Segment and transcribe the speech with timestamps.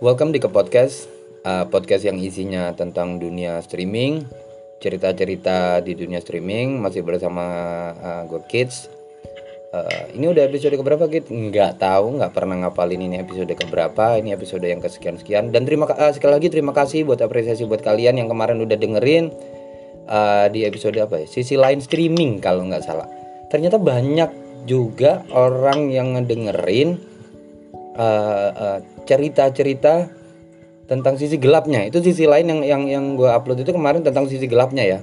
[0.00, 1.12] Welcome di ke podcast,
[1.44, 4.24] uh, podcast yang isinya tentang dunia streaming,
[4.80, 7.44] cerita-cerita di dunia streaming, masih bersama
[8.00, 8.88] uh, gue Kids.
[9.76, 11.28] Uh, ini udah episode keberapa Kid?
[11.28, 14.16] Nggak tahu, nggak pernah ngapalin ini episode keberapa.
[14.16, 15.52] Ini episode yang kesekian sekian.
[15.52, 19.28] Dan terima uh, sekali lagi terima kasih buat apresiasi buat kalian yang kemarin udah dengerin
[20.08, 21.26] uh, di episode apa ya?
[21.28, 23.04] Sisi lain streaming kalau nggak salah.
[23.52, 27.09] Ternyata banyak juga orang yang ngedengerin
[28.00, 30.08] uh, uh, cerita-cerita
[30.88, 31.84] tentang sisi gelapnya.
[31.84, 35.00] Itu sisi lain yang yang yang gue upload itu kemarin tentang sisi gelapnya ya.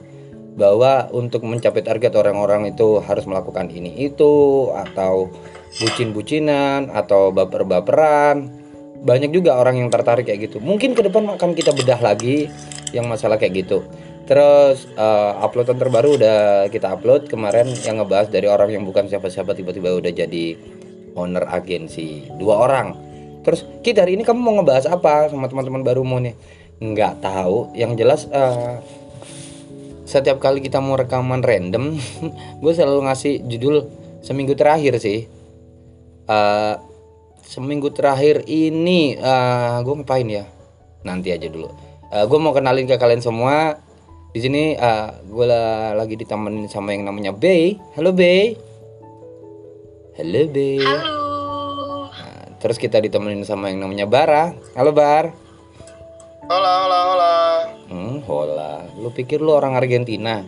[0.57, 5.29] Bahwa untuk mencapai target orang-orang itu harus melakukan ini itu atau
[5.77, 8.65] bucin-bucinan atau baper-baperan.
[8.97, 10.57] Banyak juga orang yang tertarik kayak gitu.
[10.57, 12.49] Mungkin ke depan akan kita bedah lagi
[12.89, 13.85] yang masalah kayak gitu.
[14.27, 19.55] Terus uh, uploadan terbaru udah kita upload kemarin yang ngebahas dari orang yang bukan siapa-siapa
[19.55, 20.45] tiba-tiba udah jadi
[21.17, 22.29] owner agensi.
[22.37, 22.93] Dua orang.
[23.41, 26.35] Terus kita hari ini kamu mau ngebahas apa sama teman-teman baru mau nih?
[26.83, 27.73] Nggak tahu.
[27.73, 28.83] Yang jelas uh,
[30.07, 31.99] setiap kali kita mau rekaman random
[32.63, 33.87] gue selalu ngasih judul
[34.19, 35.31] seminggu terakhir sih.
[36.27, 36.75] Uh,
[37.47, 40.43] seminggu terakhir ini uh, gue ngapain ya?
[41.07, 41.71] Nanti aja dulu.
[42.11, 43.79] Uh, gue mau kenalin ke kalian semua.
[44.35, 45.45] Di sini uh, gue
[45.95, 48.66] lagi ditemenin sama yang namanya Bay halo Bay
[50.17, 55.29] halo Bay halo nah, terus kita ditemenin sama yang namanya Bara halo Bar
[56.47, 57.35] Hola, hola, hola.
[57.91, 58.87] Hmm, hola.
[58.95, 60.47] Lu pikir lu orang Argentina?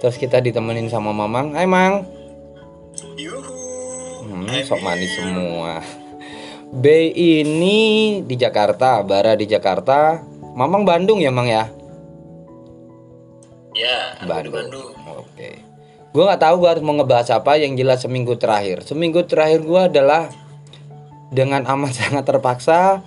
[0.00, 1.52] Terus kita ditemenin sama Mamang.
[1.52, 2.08] Hai, Mang.
[3.20, 4.24] Yuhu.
[4.24, 5.84] Hmm, sok manis semua.
[6.82, 10.24] B ini di Jakarta, Bara di Jakarta.
[10.56, 11.68] Mamang Bandung ya, Mang ya?
[13.76, 14.96] Ya, aku di Bandung.
[14.96, 15.28] Bandung.
[15.28, 15.67] Oke.
[16.18, 18.82] Gua nggak tahu gua harus mau ngebahas apa yang jelas seminggu terakhir.
[18.82, 20.26] Seminggu terakhir gua adalah
[21.30, 23.06] dengan amat sangat terpaksa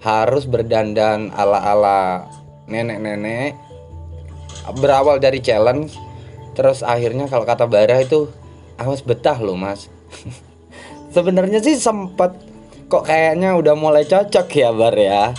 [0.00, 2.24] harus berdandan ala-ala
[2.64, 3.52] nenek-nenek
[4.80, 5.92] berawal dari challenge
[6.56, 8.32] terus akhirnya kalau kata Bara itu
[8.80, 9.92] awas betah loh mas
[11.14, 12.32] sebenarnya sih sempat
[12.88, 15.36] kok kayaknya udah mulai cocok ya Bar ya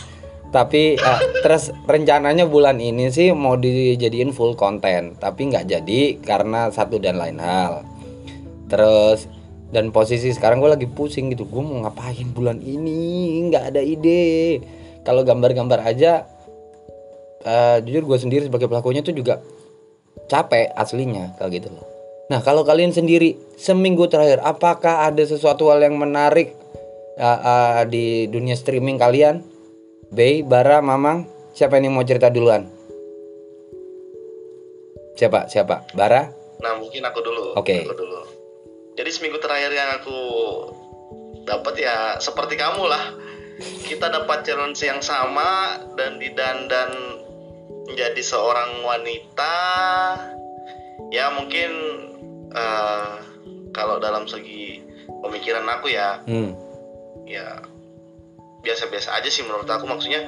[0.51, 6.67] tapi eh, terus rencananya bulan ini sih mau dijadiin full konten tapi nggak jadi karena
[6.69, 7.87] satu dan lain hal.
[8.67, 9.31] Terus
[9.71, 13.39] dan posisi sekarang gue lagi pusing gitu gue mau ngapain bulan ini?
[13.47, 14.59] Nggak ada ide.
[15.07, 16.27] Kalau gambar-gambar aja
[17.47, 19.39] eh, jujur gue sendiri sebagai pelakunya tuh juga
[20.27, 21.87] capek aslinya kalau gitu loh.
[22.27, 26.51] Nah kalau kalian sendiri seminggu terakhir apakah ada sesuatu hal yang menarik
[27.15, 29.50] eh, eh, di dunia streaming kalian
[30.11, 32.67] Bay, Bara, Mamang siapa yang mau cerita duluan
[35.15, 37.57] siapa siapa Bara Nah, mungkin aku dulu.
[37.57, 37.83] Oke.
[37.83, 38.21] Aku dulu.
[38.93, 40.19] Jadi seminggu terakhir yang aku
[41.49, 43.17] dapat ya seperti kamu lah.
[43.61, 46.89] Kita dapat challenge yang sama dan didandan
[47.89, 49.57] menjadi seorang wanita.
[51.09, 51.71] Ya mungkin
[52.53, 53.13] eh,
[53.73, 54.85] kalau dalam segi
[55.25, 56.53] pemikiran aku ya, hmm.
[57.25, 57.57] ya
[58.61, 60.21] biasa-biasa aja sih menurut aku maksudnya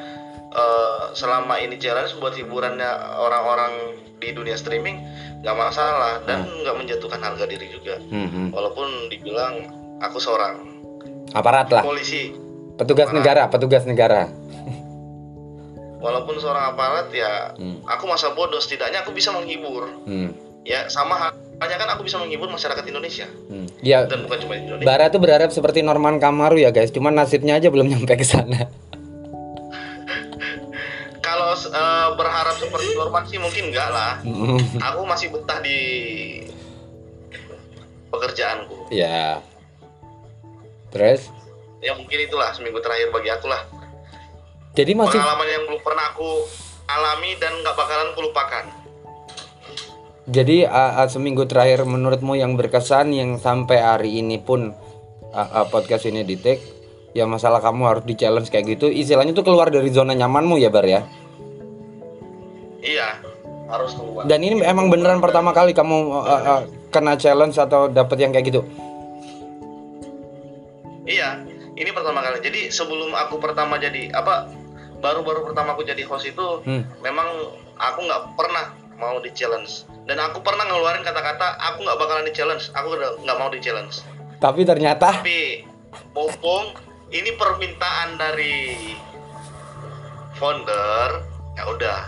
[0.50, 3.74] eh, selama ini challenge buat hiburannya orang-orang
[4.18, 5.02] di dunia streaming
[5.42, 8.48] nggak masalah dan nggak menjatuhkan harga diri juga Hmm, hmm.
[8.50, 9.68] walaupun dibilang
[10.00, 10.64] aku seorang
[11.32, 12.32] aparat lah polisi
[12.74, 13.20] petugas Aparat.
[13.20, 14.32] negara petugas negara
[16.00, 17.80] walaupun seorang aparat ya Hmm.
[17.84, 20.32] aku masa bodoh setidaknya aku bisa menghibur Hmm.
[20.64, 23.68] ya sama halnya kan aku bisa menghibur masyarakat Indonesia Hmm.
[23.80, 27.56] Ya, dan bukan cuma Indonesia Bara tuh berharap seperti Norman Kamaru ya guys, cuman nasibnya
[27.56, 28.68] aja belum nyampe ke sana.
[31.24, 34.60] kalau eh, berharap seperti Norman sih mungkin enggak lah Hmm.
[34.80, 35.80] aku masih betah di
[38.10, 39.42] pekerjaanku ya.
[40.94, 41.34] Terus,
[41.82, 43.66] ya mungkin itulah seminggu terakhir bagi aku lah
[44.74, 46.30] jadi masih pengalaman yang belum pernah aku
[46.86, 48.66] alami dan nggak bakalan kulupakan
[50.24, 54.72] jadi uh, uh, seminggu terakhir menurutmu yang berkesan yang sampai hari ini pun
[55.36, 56.64] uh, uh, podcast ini di take
[57.12, 60.72] ya masalah kamu harus di challenge kayak gitu istilahnya tuh keluar dari zona nyamanmu ya
[60.72, 61.02] Bar ya
[62.82, 63.20] iya
[63.68, 68.18] harus keluar dan ini emang beneran pertama kali kamu uh, uh, kena challenge atau dapet
[68.22, 68.64] yang kayak gitu
[71.04, 71.44] Iya,
[71.76, 72.40] ini pertama kali.
[72.40, 74.48] Jadi sebelum aku pertama jadi apa
[75.04, 76.88] baru-baru pertama aku jadi host itu Hmm.
[77.04, 77.28] memang
[77.76, 78.72] aku nggak pernah
[79.04, 82.72] mau di challenge dan aku pernah ngeluarin kata-kata aku nggak bakalan di challenge.
[82.72, 84.00] Aku nggak mau di challenge.
[84.40, 85.64] tapi ternyata Tapi
[86.12, 86.76] mumpung
[87.12, 88.92] ini permintaan dari
[90.36, 91.10] founder,
[91.56, 92.02] ya udah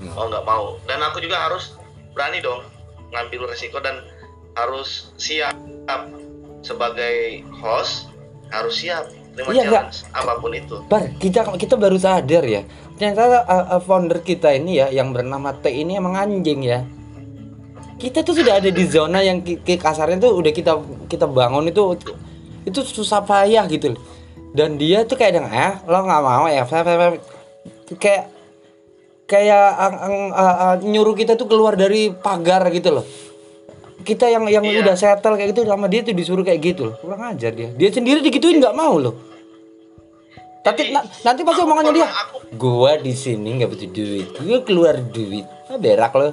[0.00, 0.10] Hmm.
[0.18, 0.64] mau nggak mau.
[0.84, 1.76] Dan aku juga harus
[2.10, 2.64] berani dong
[3.12, 4.02] ngambil resiko dan
[4.56, 5.52] harus siap
[6.60, 8.08] sebagai host
[8.48, 12.62] harus siap terima Iya, challenge apa pun itu Bar, kita kita baru sadar ya.
[12.98, 16.84] Ternyata uh, uh, founder kita ini ya yang bernama T ini emang anjing ya.
[17.98, 20.72] Kita tuh sudah ada di zona yang kasarnya tuh udah kita
[21.06, 21.94] kita bangun itu
[22.66, 23.94] itu susah payah gitu.
[23.94, 24.02] loh.
[24.52, 26.62] Dan dia tuh kayak dengan eh lo nggak mau ya
[27.96, 28.24] kayak
[29.24, 33.06] kayak ang- uh, uh, nyuruh kita tuh keluar dari pagar gitu loh.
[34.02, 34.82] Kita yang yang Iya.
[34.82, 36.96] udah settle kayak gitu sama dia tuh disuruh kayak gitu loh.
[36.98, 37.70] Kurang ajar dia.
[37.70, 39.14] Dia sendiri digituin nggak mau loh.
[40.62, 42.06] Tapi na- nanti pasti omongannya dia,
[42.54, 46.30] gua di sini nggak butuh duit, gua keluar duit, ah, berak lo.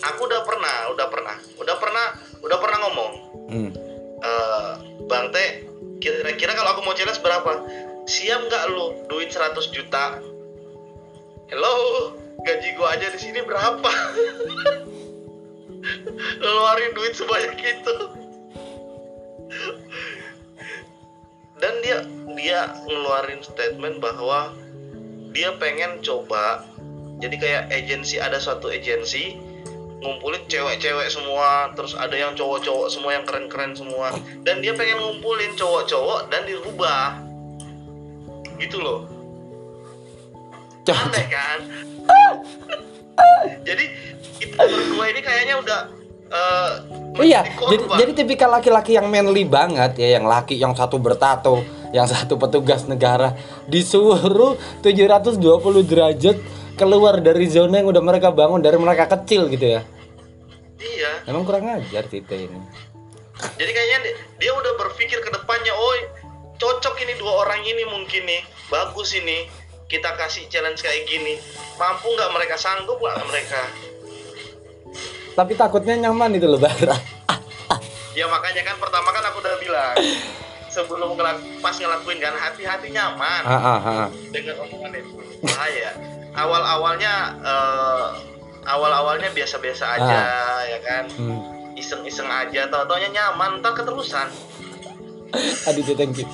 [0.00, 2.06] aku udah pernah udah pernah udah pernah
[2.40, 3.12] udah pernah ngomong
[3.46, 3.70] Hmm.
[4.18, 4.70] eh
[5.04, 5.64] Bang Teh,
[5.96, 7.62] kira-kira kalau aku mau challenge berapa?
[8.04, 10.18] Siap nggak lu duit 100 juta?
[11.46, 11.74] Hello,
[12.38, 13.86] gaji gua aja di sini berapa?
[16.36, 17.94] Ngeluarin duit sebanyak itu.
[21.60, 22.02] Dan dia
[22.34, 24.56] dia ngeluarin statement bahwa
[25.30, 26.64] dia pengen coba
[27.20, 29.36] jadi kayak agensi ada suatu agensi
[30.00, 34.16] ngumpulin cewek-cewek semua terus ada yang cowok-cowok semua yang keren-keren semua.
[34.42, 37.20] Dan dia pengen ngumpulin cowok-cowok dan dirubah.
[38.56, 39.04] Gitu loh.
[40.90, 41.58] Aneh kan?
[43.68, 43.84] Jadi
[44.40, 45.80] kita berdua ini kayaknya udah
[46.30, 46.72] eh,
[47.20, 51.60] Iya, jadi jadi tipikal laki-laki yang manly banget ya, yang laki yang satu bertato,
[51.90, 53.34] yang satu petugas negara
[53.66, 55.36] disuruh 720
[55.84, 56.36] derajat
[56.78, 59.82] keluar dari zona yang udah mereka bangun dari mereka kecil gitu ya.
[60.80, 61.10] iya.
[61.28, 62.60] Emang kurang ajar sih Teh ini.
[63.56, 65.96] jadi kayaknya dia, dia udah berpikir ke depannya oh
[66.60, 69.48] cocok ini dua orang ini mungkin nih bagus ini
[69.90, 71.36] kita kasih challenge kayak gini.
[71.74, 72.54] Mampu nggak mereka?
[72.54, 73.89] Sanggup nggak mereka
[75.32, 76.96] Tapi takutnya nyaman itu loh Bara.
[78.10, 79.94] ya makanya kan pertama kan aku udah bilang
[80.66, 84.08] sebelum ngelak- pas ngelakuin kan hati-hati nyaman Ah, ah, ah.
[84.28, 85.94] dengan omongan itu bahaya
[86.32, 87.38] awal awalnya
[88.62, 90.20] awal awalnya biasa-biasa aja
[90.66, 91.38] ya kan Hmm.
[91.74, 94.26] iseng-iseng aja tau taunya nyaman ntar keterusan
[95.64, 96.26] Aduh, thank you.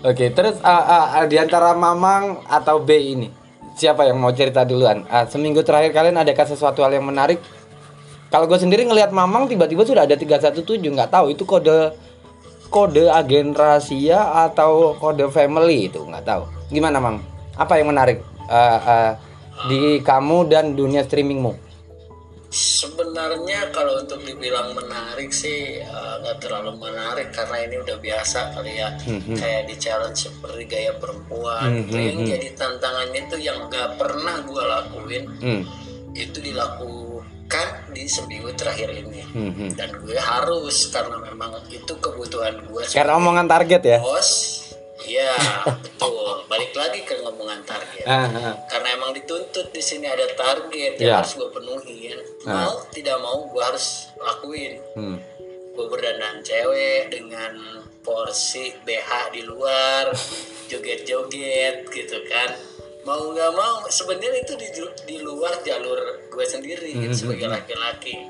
[0.00, 3.28] Oke, terus ah, ah, ah, di antara Mamang atau B ini,
[3.74, 5.04] siapa yang mau cerita duluan?
[5.06, 7.36] Ah, seminggu terakhir kalian adakah sesuatu hal yang menarik?
[8.26, 11.94] Kalau gue sendiri ngelihat Mamang tiba-tiba sudah ada 317, nggak tahu itu kode
[12.66, 14.18] kode agen rahasia
[14.50, 16.42] atau kode family itu nggak tahu.
[16.74, 17.22] Gimana Mang?
[17.54, 18.20] Apa yang menarik
[18.50, 19.10] ah, ah,
[19.70, 21.54] di kamu dan dunia streamingmu?
[22.50, 28.80] Sebenarnya kalau untuk dibilang menarik sih eh, nggak terlalu menarik karena ini udah biasa kali
[28.80, 28.90] ya
[29.38, 32.30] kayak di challenge seperti gaya perempuan Hmm, itu hmm, yang hmm.
[32.32, 35.62] jadi tantangannya itu yang nggak pernah gue lakuin Hmm.
[36.16, 37.05] itu dilakukan
[37.88, 39.70] di seminggu terakhir ini Hmm, hmm.
[39.72, 43.98] dan gue harus karena memang itu kebutuhan gue Karena omongan target ya.
[43.98, 44.62] bos
[44.98, 45.32] Iya
[45.76, 48.54] betul balik lagi ke ngomongan target Ah, ah.
[48.66, 51.00] karena emang dituntut di sini ada target Iya.
[51.00, 55.16] yang harus gue penuhin mau tidak mau gue harus lakuin Hmm.
[55.72, 57.52] gue berdandan cewek dengan
[58.00, 60.10] porsi BH di luar
[60.70, 62.50] joget-joget gitu kan
[63.06, 64.68] mau nggak mau sebenarnya itu di,
[65.06, 68.26] di luar jalur gue sendiri gitu, sebagai laki-laki.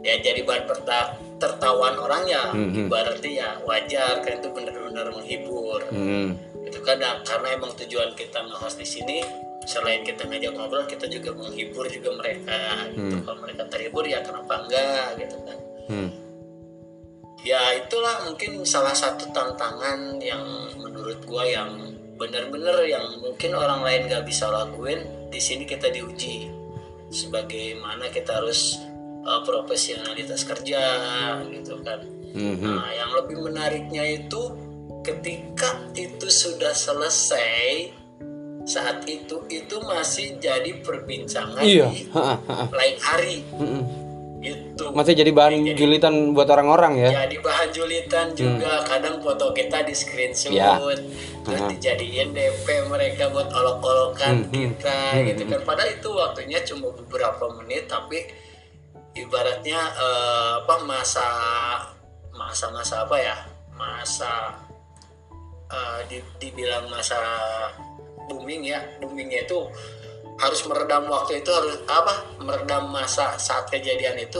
[0.00, 2.54] Ya jadi bahan perta- tertawan orang ya
[2.88, 5.84] berarti ya wajar kan itu benar-benar menghibur.
[5.92, 6.40] Hmm.
[6.68, 9.24] itu kan nah, karena emang tujuan kita nge-host di sini
[9.64, 13.24] selain kita ngajak ngobrol kita juga menghibur juga mereka gitu.
[13.24, 15.58] Kalau mereka terhibur ya kenapa enggak gitu kan.
[15.88, 16.10] Hmm.
[17.40, 20.44] ya itulah mungkin salah satu tantangan yang
[20.76, 26.50] menurut gua yang benar-benar yang mungkin orang lain nggak bisa lakuin di sini kita diuji
[27.08, 28.76] sebagaimana kita harus
[29.24, 30.82] uh, profesionalitas kerja
[31.48, 32.60] gitu kan Hmm.
[32.60, 32.76] hmm.
[32.76, 34.52] Nah, yang lebih menariknya itu
[35.00, 37.96] ketika itu sudah selesai
[38.68, 41.88] saat itu itu masih jadi perbincangan Iya.
[41.88, 42.04] di
[42.68, 43.36] lain hari.
[44.38, 44.94] Gitu.
[44.94, 47.26] Masih jadi bahan julitan buat orang-orang ya.
[47.26, 50.78] Jadi bahan julitan juga kadang foto kita di screenshot Ya.
[51.42, 54.54] terus dijadiin DP mereka buat olok-olokan Hmm, hmm.
[54.78, 54.98] kita
[55.32, 55.60] gitu kan.
[55.64, 58.22] Padahal itu waktunya cuma beberapa menit tapi
[59.16, 61.26] ibaratnya eh, apa masa
[62.30, 63.36] masa-masa apa ya
[63.74, 64.54] masa
[66.08, 67.18] di, dibilang masa
[68.28, 69.58] booming ya boomingnya itu
[70.38, 74.38] harus meredam waktu itu harus apa meredam masa saat kejadian itu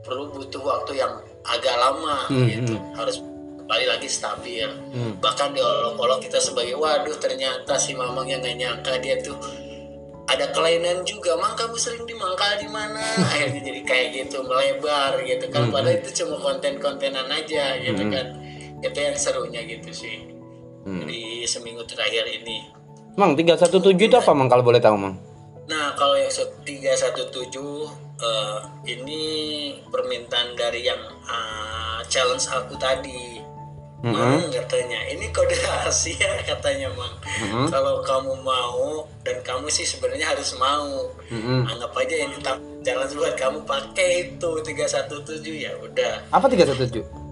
[0.00, 1.12] perlu butuh waktu yang
[1.42, 2.76] agak lama Hmm, gitu.
[2.94, 3.24] harus
[3.58, 4.68] kembali lagi stabil.
[4.92, 5.16] Hmm.
[5.18, 9.36] bahkan diolok-olok kita sebagai waduh ternyata si mamang yang gak nyangka dia tuh
[10.28, 11.32] ada kelainan juga.
[11.34, 13.00] Mang kamu sering dimangkal di mana?
[13.32, 15.72] Akhirnya jadi kayak gitu melebar gitu kan.
[15.72, 18.26] Padahal itu cuma konten-kontenan aja gitu kan.
[18.78, 20.28] Itu yang serunya gitu sih.
[20.84, 21.04] Hmm.
[21.04, 22.64] di seminggu terakhir ini.
[23.16, 25.16] Mang 317 itu apa Mang kalau boleh tahu Mang?
[25.68, 28.58] Nah, kalau yang se- 317 eh,
[28.88, 29.22] ini
[29.92, 33.44] permintaan dari yang eh, challenge aku tadi.
[33.98, 34.14] Mm-mm.
[34.14, 37.18] Mang katanya, ini kode rahasia katanya Mang.
[37.18, 37.66] Mm-mm.
[37.66, 41.12] Kalau kamu mau dan kamu sih sebenarnya harus mau.
[41.28, 41.66] Mm-mm.
[41.66, 46.14] Anggap aja yang ditang challenge buat kamu pakai itu 317 ya udah.
[46.30, 47.28] Apa 317?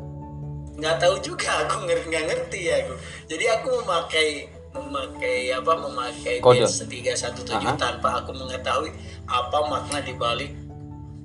[0.77, 2.95] nggak tahu juga aku nggak ngerti ya aku
[3.33, 4.45] jadi aku memakai
[4.79, 6.63] memakai apa memakai Kode.
[6.63, 7.75] base 317 Aha.
[7.75, 8.93] tanpa aku mengetahui
[9.25, 10.53] apa makna dibalik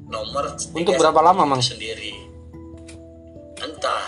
[0.07, 1.61] nomor Untuk berapa lama, Mang?
[1.61, 2.11] sendiri
[3.57, 4.03] entah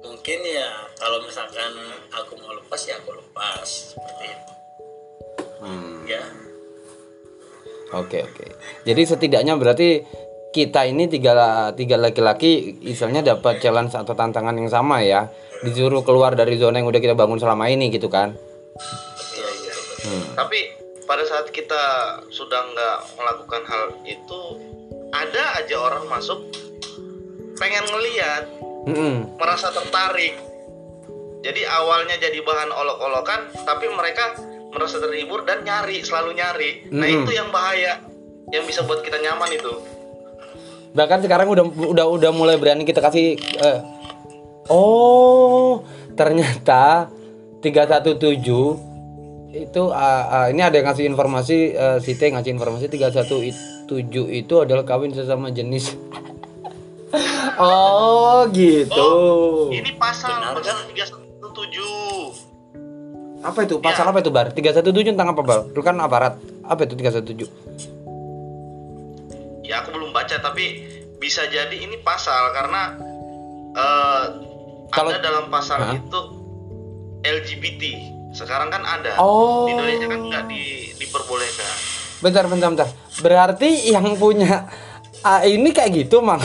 [0.00, 1.70] mungkin ya kalau misalkan
[2.08, 4.52] aku mau lepas ya aku lepas seperti itu
[5.58, 6.06] Hmm.
[6.06, 6.22] ya
[7.90, 8.46] Oke oke.
[8.84, 10.04] Jadi setidaknya berarti
[10.48, 11.32] kita ini tiga
[11.72, 15.32] tiga laki-laki misalnya dapat challenge atau tantangan yang sama ya.
[15.64, 18.36] Disuruh keluar dari zona yang udah kita bangun selama ini gitu kan.
[19.36, 20.24] Iya iya Hmm.
[20.38, 20.58] Tapi
[21.10, 21.82] pada saat kita
[22.30, 24.40] sudah nggak melakukan hal itu,
[25.10, 26.38] ada aja orang masuk
[27.58, 28.44] pengen ngeliat,
[28.86, 29.14] Mm-mm.
[29.36, 30.38] merasa tertarik.
[31.42, 34.38] Jadi awalnya jadi bahan olok-olokan, tapi mereka
[34.70, 36.70] merasa terhibur dan nyari, selalu nyari.
[36.94, 37.26] Nah Mm-mm.
[37.26, 37.98] itu yang bahaya,
[38.54, 39.72] yang bisa buat kita nyaman itu.
[40.94, 43.80] Bahkan sekarang udah udah udah mulai berani kita kasih eh,
[44.68, 45.80] Oh,
[46.12, 47.08] ternyata
[47.58, 48.22] 317
[49.48, 53.88] itu ah, ah, ini ada yang ngasih informasi eh, Site ngasih informasi 317
[54.30, 55.96] itu adalah kawin sesama jenis.
[57.62, 59.10] oh, gitu.
[59.72, 60.92] Ini pasal Benar pasal kan?
[60.92, 62.44] 317.
[63.38, 63.80] Apa itu?
[63.80, 64.52] Pasal apa itu, Bar?
[64.52, 65.72] 317 tentang apa, Bar?
[65.72, 66.36] Itu kan aparat.
[66.68, 67.48] Apa itu 317?
[69.64, 70.84] Ya aku belum baca tapi
[71.16, 72.92] bisa jadi ini pasal karena
[73.72, 74.24] eh,
[74.92, 75.96] Kalau- ada dalam pasal Hah?
[75.96, 76.20] itu
[77.22, 77.82] LGBT.
[78.34, 79.18] Sekarang kan ada.
[79.18, 79.66] Oh.
[79.66, 80.62] Di Indonesia kan nggak di,
[81.00, 81.74] diperbolehkan.
[82.18, 82.88] Bentar, bentar, bentar.
[83.22, 84.66] Berarti yang punya
[85.22, 86.42] ah, ini kayak gitu, Mang.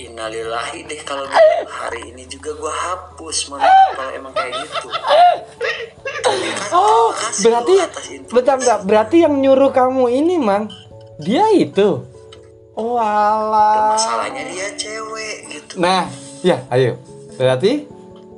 [0.00, 1.28] Innalillahi deh kalau
[1.68, 3.60] hari ini juga gua hapus man
[3.92, 4.88] kalau emang kayak gitu
[6.72, 7.12] Oh,
[7.44, 7.74] berarti
[8.32, 8.78] bentar, bentar.
[8.84, 10.72] Berarti yang nyuruh kamu ini, Mang.
[11.20, 12.04] Dia itu.
[12.78, 13.92] Oh, alah.
[13.92, 16.08] masalahnya dia cewek gitu Nah,
[16.40, 16.96] ya, ayo.
[17.36, 17.84] Berarti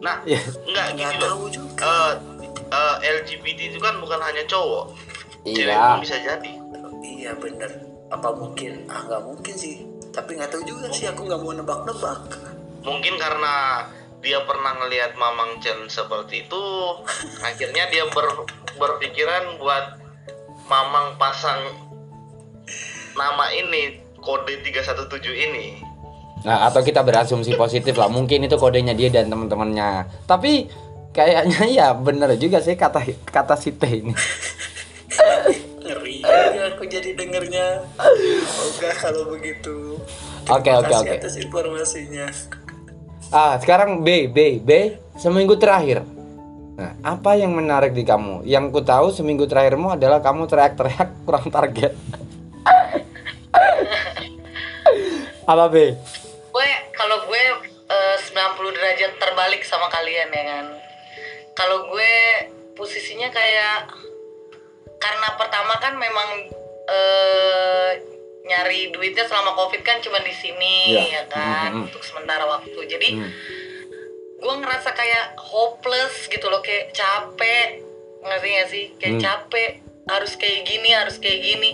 [0.02, 0.38] Nah, ya.
[0.66, 1.22] nggak gini nggak loh.
[1.24, 2.12] tahu juga Eh,
[2.68, 4.84] eh, LGBT itu kan bukan hanya cowok.
[5.44, 5.78] Cewek Iya.
[5.88, 6.52] pun bisa jadi.
[7.02, 7.70] iya bener
[8.08, 12.18] apa mungkin ah nggak mungkin sih tapi nggak tahu juga sih aku nggak mau nebak-nebak
[12.80, 13.86] Mungkin karena
[14.18, 16.62] dia pernah ngelihat Mamang Chen seperti itu,
[17.42, 19.98] akhirnya dia ber- berpikiran buat
[20.64, 21.58] Mamang pasang
[23.12, 25.78] nama ini kode 317 ini.
[26.42, 28.10] Nah, atau kita berasumsi positif lah.
[28.10, 30.10] Mungkin itu kodenya dia dan teman-temannya.
[30.26, 30.66] Tapi
[31.14, 34.14] kayaknya ya bener juga sih kata kata si T ini.
[35.82, 37.82] ngeri juga aku jadi dengernya
[38.64, 39.98] oke kalau begitu
[40.50, 41.22] Oke, oke, oke.
[41.22, 42.26] atas informasinya
[43.32, 46.04] Ah, sekarang B, B, B, seminggu terakhir.
[46.76, 48.44] Nah, apa yang menarik di kamu?
[48.44, 51.96] Yang ku tahu seminggu terakhirmu adalah kamu teriak-teriak kurang target.
[55.48, 55.96] apa B?
[59.02, 60.66] Derajat terbalik sama kalian ya kan
[61.58, 62.14] kalau gue
[62.72, 63.90] posisinya kayak
[64.96, 66.46] karena pertama kan memang
[66.82, 67.90] eh,
[68.42, 71.02] nyari duitnya selama covid kan cuma di sini Iya.
[71.02, 71.82] ya kan Mhm.
[71.90, 73.30] untuk sementara waktu jadi Hmm.
[74.38, 77.82] gue ngerasa kayak hopeless gitu loh kayak capek
[78.22, 79.22] ngerti gak sih kayak Hmm.
[79.22, 79.70] capek
[80.06, 81.70] harus kayak gini harus kayak gini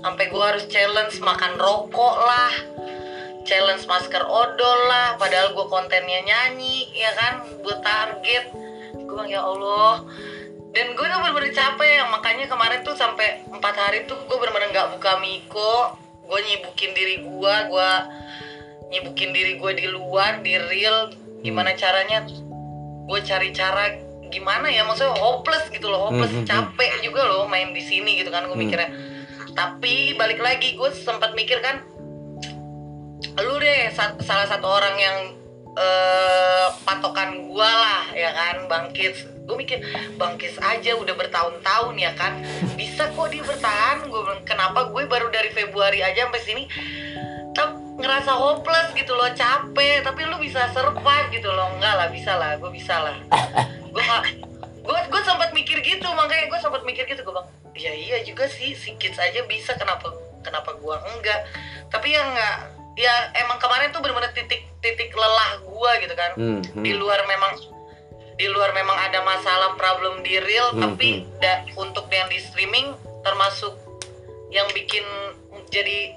[0.00, 2.52] sampai gue harus challenge makan rokok lah
[3.50, 7.42] challenge masker odol lah padahal gue kontennya nyanyi ya kan?
[7.66, 8.54] Buat target.
[8.94, 10.06] Gue bilang ya Allah.
[10.70, 14.88] Dan gue tuh bener-bener capek makanya kemarin tuh sampai empat hari tuh gue bener-bener nggak
[14.94, 15.98] buka miko.
[16.30, 17.90] Gue nyibukin diri gue gue
[18.94, 21.10] nyibukin diri gue di luar di real
[21.42, 22.22] gimana caranya?
[23.10, 23.98] Gue cari cara
[24.30, 24.86] gimana ya?
[24.86, 26.30] Maksudnya hopeless gitu loh hopeless.
[26.30, 26.54] Hmm, hmm, hmm.
[26.54, 28.62] capek juga loh main di sini gitu kan gue Hmm.
[28.62, 28.90] mikirnya.
[29.58, 31.82] Tapi balik lagi gue sempat mikir kan
[33.38, 35.18] lu deh sa- salah satu orang yang
[35.78, 39.14] eh, patokan gue lah ya kan bangkit
[39.50, 39.82] gue mikir
[40.14, 42.38] bangkis aja udah bertahun-tahun ya kan?
[42.78, 44.06] Bisa kok dia bertahan?
[44.06, 46.62] Gue bilang kenapa gue baru dari Februari aja sampai sini
[47.50, 50.06] tetap ngerasa hopeless gitu loh capek.
[50.06, 51.66] Tapi lu bisa survive gitu loh.
[51.74, 53.18] Enggak lah bisa lah gue bisa lah.
[53.90, 54.04] Gue
[54.86, 57.26] gue gue sempat mikir gitu makanya gue sempat mikir gitu.
[57.26, 60.14] Gue bang ya iya juga sih si kids aja bisa kenapa
[60.46, 61.42] kenapa gue enggak?
[61.90, 66.60] Tapi ya enggak ya emang kemarin tuh bener-bener titik titik lelah gue gitu kan Hmm,
[66.60, 66.82] hmm.
[66.82, 67.52] di luar memang
[68.34, 72.92] di luar memang ada masalah problem di real Hmm, tapi da- untuk yang di streaming
[73.20, 73.76] termasuk
[74.48, 75.04] yang bikin
[75.68, 76.16] jadi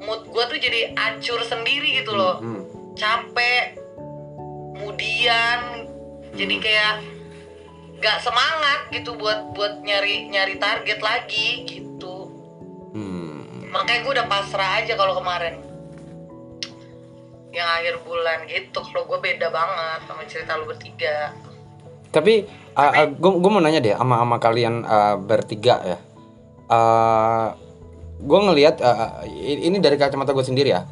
[0.00, 2.62] mood gue tuh jadi ancur sendiri gitu loh Hmm.
[2.94, 3.76] capek
[4.72, 5.58] kemudian
[6.32, 6.62] jadi Hmm.
[6.62, 6.94] kayak
[7.98, 11.89] gak semangat gitu buat buat nyari nyari target lagi gitu Hmm.
[13.70, 15.62] Makanya gue udah pasrah aja kalau kemarin
[17.50, 21.34] yang akhir bulan gitu kalau gue beda banget sama cerita lu bertiga
[22.10, 22.42] Tapi
[23.22, 25.98] gue mau nanya deh sama sama kalian uh, bertiga ya.
[26.66, 27.54] Uh,
[28.18, 30.82] gue ngelihat uh, ini dari kacamata gue sendiri ya.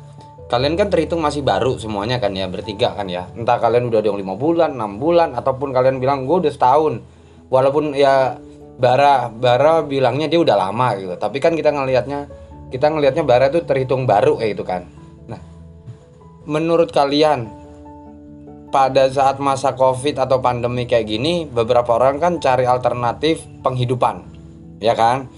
[0.46, 3.26] Kalian kan terhitung masih baru semuanya kan ya bertiga kan ya.
[3.34, 7.02] Entah kalian udah ada yang lima bulan, enam bulan, ataupun kalian bilang gue udah setahun.
[7.50, 8.38] Walaupun ya
[8.78, 11.18] Bara Bara bilangnya dia udah lama gitu.
[11.18, 12.30] Tapi kan kita ngelihatnya
[12.68, 14.88] kita ngelihatnya Bara tuh terhitung baru kayak gitu kan.
[15.28, 15.40] Nah,
[16.44, 17.58] menurut kalian
[18.68, 24.28] pada saat masa covid atau pandemi kayak gini beberapa orang kan cari alternatif penghidupan
[24.78, 25.32] ya kan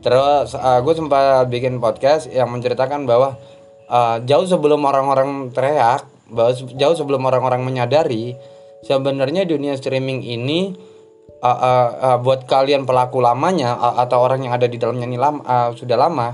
[0.00, 3.36] terus gue sempat bikin podcast yang menceritakan bahwa
[3.92, 8.32] uh, jauh sebelum orang-orang teriak bahwa jauh sebelum orang-orang menyadari
[8.80, 10.72] sebenarnya dunia streaming ini
[11.44, 15.18] uh, uh, uh, buat kalian pelaku lamanya uh, atau orang yang ada di dalamnya ini
[15.20, 16.32] lama, uh, sudah lama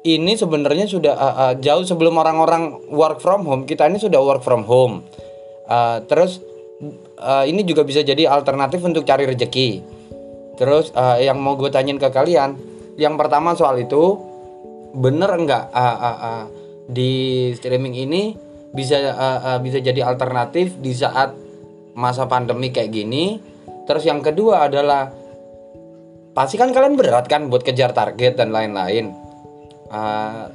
[0.00, 4.40] ini sebenarnya sudah uh, uh, jauh sebelum orang-orang work from home kita ini sudah work
[4.40, 5.04] from home.
[5.70, 6.42] Uh, terus
[7.20, 10.00] uh, ini juga bisa jadi alternatif untuk cari rezeki
[10.60, 12.52] terus uh, yang mau gue tanyain ke kalian
[13.00, 14.20] yang pertama soal itu
[14.92, 16.42] bener enggak uh, uh, uh,
[16.84, 18.36] di streaming ini
[18.76, 21.32] bisa uh, uh, bisa jadi alternatif di saat
[21.94, 23.38] masa pandemi kayak gini?
[23.86, 25.10] Terus yang kedua adalah
[26.30, 29.29] pasti kan kalian berat kan buat kejar target dan lain-lain
[29.90, 30.54] Uh,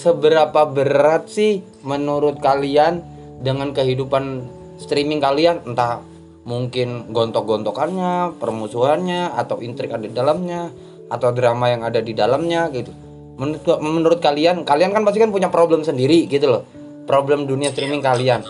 [0.00, 3.02] seberapa berat sih menurut kalian
[3.42, 4.46] dengan kehidupan
[4.80, 6.00] streaming kalian entah
[6.46, 10.72] mungkin gontok-gontokannya, permusuhannya atau intrik ada di dalamnya
[11.10, 12.94] atau drama yang ada di dalamnya gitu.
[13.36, 16.62] Menurut menurut kalian, kalian kan pasti kan punya problem sendiri gitu loh.
[17.04, 18.46] Problem dunia streaming kalian.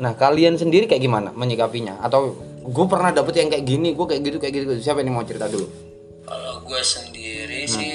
[0.00, 2.02] Nah, kalian sendiri kayak gimana menyikapinya?
[2.02, 4.74] Atau gue pernah dapet yang kayak gini, gue kayak gitu kayak gitu.
[4.80, 5.66] Siapa yang mau cerita dulu?
[6.24, 7.93] kalau gue sendiri sih eh,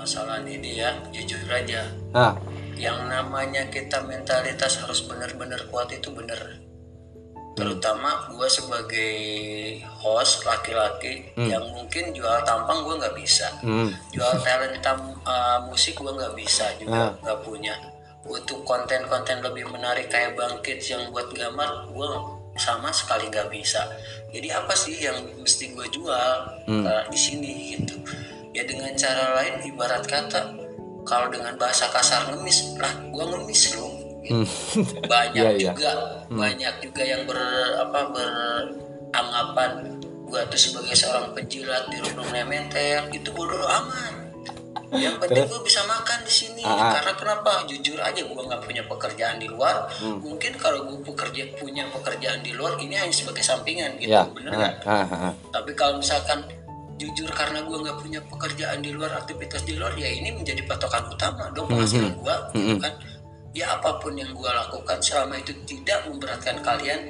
[0.00, 1.84] masalah ini ya jujur aja.
[2.16, 2.32] Nah,
[2.80, 6.40] yang namanya kita mentalitas harus benar-benar kuat itu benar.
[7.52, 9.12] Terutama gue sebagai
[10.00, 13.52] host laki-laki yang mungkin jual tampang gue nggak bisa.
[13.60, 14.96] Hmm, jual talenta
[15.28, 17.76] uh, musik gue nggak bisa juga nggak punya.
[18.24, 22.08] Untuk konten-konten lebih menarik kayak Bang Kids yang buat gambar gue
[22.56, 23.84] sama sekali nggak bisa.
[24.32, 26.32] Jadi apa sih yang mesti gue jual?
[26.64, 28.00] Uh, di sini gitu
[28.50, 30.40] ya dengan cara lain ibarat kata
[31.02, 34.42] kalau dengan bahasa kasar ngemis lah gue ngemis loh gitu.
[35.10, 35.72] banyak Iya, iya.
[35.72, 35.90] juga
[36.28, 37.38] banyak juga yang ber
[37.78, 39.70] apa beranggapan
[40.22, 44.14] gua tuh sebagai seorang penjilat di rundung Nementer itu bodoh amat
[44.92, 46.92] yang penting gua bisa makan di sini Ah, ah.
[46.92, 50.18] karena kenapa jujur aja gua nggak punya pekerjaan di luar Hmm.
[50.20, 54.26] mungkin kalau gua pekerja punya pekerjaan di luar ini hanya sebagai sampingan gitu ya.
[54.28, 55.32] bener Ah, ah, ah.
[55.50, 56.46] tapi kalau misalkan
[57.00, 61.08] jujur karena gua nggak punya pekerjaan di luar aktivitas di luar ya ini menjadi patokan
[61.08, 62.92] utama dong penghasilan gua gitu kan
[63.56, 67.00] ya apa pun yang gua lakukan selama itu tidak memberatkan kalian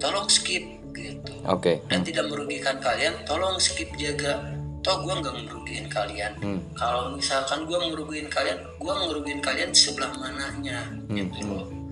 [0.00, 0.64] tolong skip
[0.96, 1.34] gitu.
[1.44, 1.84] Oke.
[1.90, 4.40] dan tidak merugikan kalian tolong skip jaga.
[4.84, 6.32] Toh gua nggak merugikan kalian.
[6.40, 6.60] Hmm.
[6.76, 11.44] kalau misalkan gua merugikan kalian gua merugikan kalian di sebelah mananya gitu.
[11.44, 11.84] Loh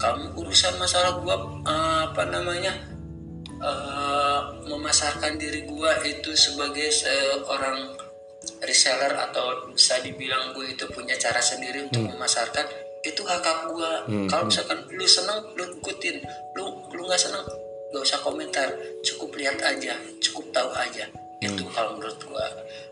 [0.00, 1.36] kamu urusan masalah gua
[1.68, 2.72] eh, apa namanya
[3.60, 7.96] eh, memasarkan diri gua itu sebagai seorang
[8.64, 12.64] reseller atau bisa dibilang gue itu punya cara sendiri untuk memasarkan
[13.00, 14.04] itu hak hak gua.
[14.28, 16.20] Kalau misalkan lu seneng lu ikutin.
[16.56, 17.44] Lu lu nggak seneng
[17.90, 18.68] gak usah komentar.
[19.00, 21.08] Cukup lihat aja cukup tahu aja.
[21.40, 22.44] Itu kalau menurut gua.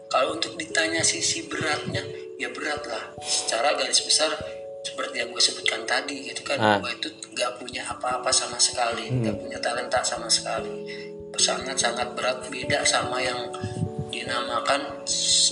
[0.09, 2.01] Kalau untuk ditanya sisi beratnya
[2.41, 3.13] ya berat lah.
[3.21, 4.33] Secara garis besar
[4.89, 6.77] seperti yang gue sebutkan tadi gitu kan Ah.
[6.81, 10.89] gue itu gak punya apa-apa sama sekali gak punya talenta sama sekali.
[11.39, 13.39] Sangat sangat berat beda sama yang
[14.09, 14.81] dinamakan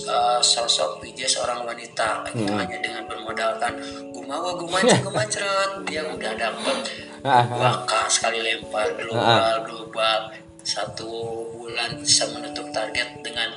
[0.09, 2.27] uh, sosok PJ seorang wanita.
[2.35, 3.73] Yang hanya dengan bermodalkan
[4.11, 5.71] gumawa gumaca gumacret.
[5.87, 6.77] Dia udah dapet
[7.23, 10.19] bakal sekali lempar global global.
[10.59, 11.07] Satu
[11.55, 13.47] bulan bisa menutup target dengan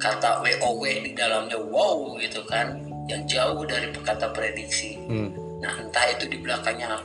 [0.00, 2.74] kata WOW di dalamnya wow gitu kan
[3.12, 5.30] yang jauh dari kata prediksi Hmm.
[5.60, 6.96] nah entah itu di belakangnya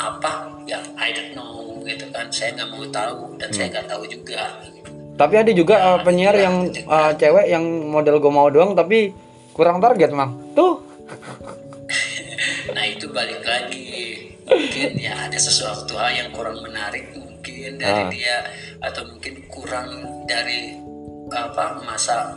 [0.00, 4.04] apa ya I don't know gitu kan saya nggak mau tahu dan saya nggak tahu
[4.06, 4.56] juga
[5.14, 6.56] Tapi ada juga uh, penyiar yang
[6.88, 9.12] uh, cewek yang model gue mau doang tapi
[9.52, 10.32] kurang target mang.
[10.56, 10.80] Tuh.
[12.74, 14.16] nah itu balik lagi
[14.48, 18.08] mungkin ya ada sesuatu hal yang kurang menarik mungkin dari Ah.
[18.08, 18.36] dia
[18.80, 19.88] atau mungkin kurang
[20.24, 20.80] dari
[21.28, 22.32] apa masa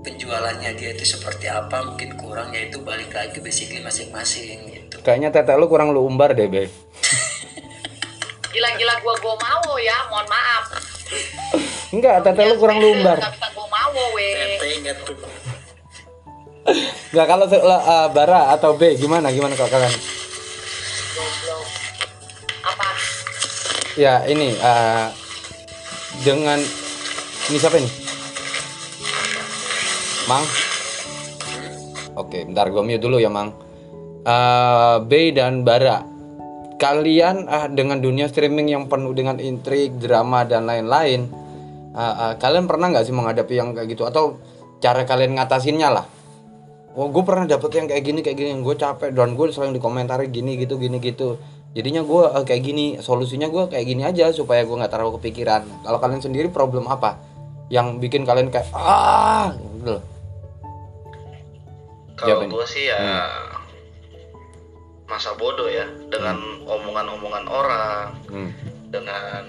[0.00, 5.52] penjualannya dia itu seperti apa mungkin kurang yaitu balik lagi basically masing-masing gitu Kayaknya tete
[5.56, 6.68] lu kurang lu umbar deh, Be.
[8.52, 10.64] Gila-gila gua gua mau ya, mohon maaf.
[11.88, 13.16] Enggak, tete lu kurang lu umbar.
[13.16, 14.60] Gak bisa gua mau weh.
[14.60, 15.16] Tete ingat tuh
[17.10, 19.94] Enggak kalau eh, Bara atau B gimana gimana kalau kalian?
[22.60, 22.88] Apa?
[23.96, 25.06] Ya, ini eh,
[26.20, 26.60] dengan
[27.48, 28.09] ini siapa ini?
[30.30, 30.46] Mang.
[32.14, 33.50] Oke, bentar gue mute dulu ya, Mang.
[34.22, 36.06] Eh, B dan Bara.
[36.78, 41.26] Kalian ah dengan dunia streaming yang penuh dengan intrik, drama dan lain-lain,
[41.98, 44.38] eh, eh, kalian pernah nggak sih menghadapi yang kayak gitu atau
[44.78, 46.06] cara kalian ngatasinnya lah?
[46.94, 50.30] Oh, gue pernah dapet yang kayak gini kayak gini, gue capek dan gue sering dikomentari
[50.30, 51.42] gini gitu gini gitu.
[51.74, 55.66] Jadinya gue eh, kayak gini, solusinya gue kayak gini aja supaya gue nggak terlalu kepikiran.
[55.82, 57.18] Kalau kalian sendiri problem apa
[57.66, 60.19] yang bikin kalian kayak ah gitu.
[62.22, 63.00] Kalau gue sih ya
[65.06, 68.50] masa bodoh ya dengan omongan-omongan orang, Hmm.
[68.86, 69.42] dengan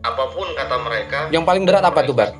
[0.00, 1.18] apa pun kata mereka.
[1.28, 2.30] Yang paling berat apa tuh, Bar?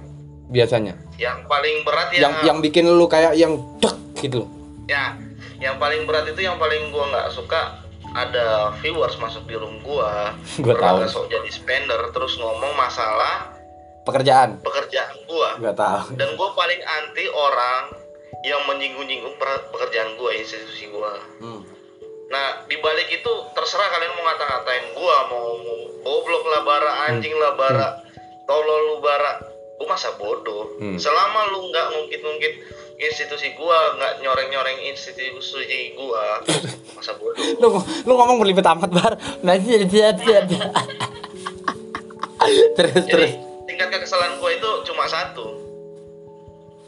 [0.48, 0.94] Biasanya.
[1.16, 4.46] Yang paling berat ya Yang yang bikin lu kayak yang dek gitu.
[4.87, 5.12] ya
[5.59, 7.77] yang paling berat itu yang paling gua nggak suka
[8.11, 10.33] ada viewers masuk di room gua
[10.64, 11.05] Gua tahu.
[11.05, 13.53] sok jadi spender terus ngomong masalah
[14.03, 14.57] Pekerjaan.
[14.59, 16.16] pekerjaan gua Gak tahu.
[16.16, 17.83] dan gua paling anti orang
[18.46, 19.35] yang menyinggung-nyinggung
[19.74, 21.18] pekerjaan gua institusi gua.
[21.42, 21.62] Hmm.
[22.29, 27.57] nah dibalik itu terserah kalian mau ngata-ngatain gua mau, mau goblok lah bara anjing lah
[27.57, 28.05] bara
[28.44, 29.42] tolol lu bara.
[29.79, 30.77] Gua masa bodoh.
[30.79, 30.98] Hmm.
[30.98, 32.55] selama lu nggak ngungkit-ngungkit
[32.98, 36.42] institusi gua nggak nyoreng-nyoreng institusi gua
[36.98, 37.42] masa bodoh.
[37.59, 37.68] Lu
[38.07, 39.14] lu ngomong berlibat amat, Bar.
[42.79, 43.07] Terus terus.
[43.11, 43.29] jadi
[43.66, 45.67] tingkat kekesalan gua itu cuma satu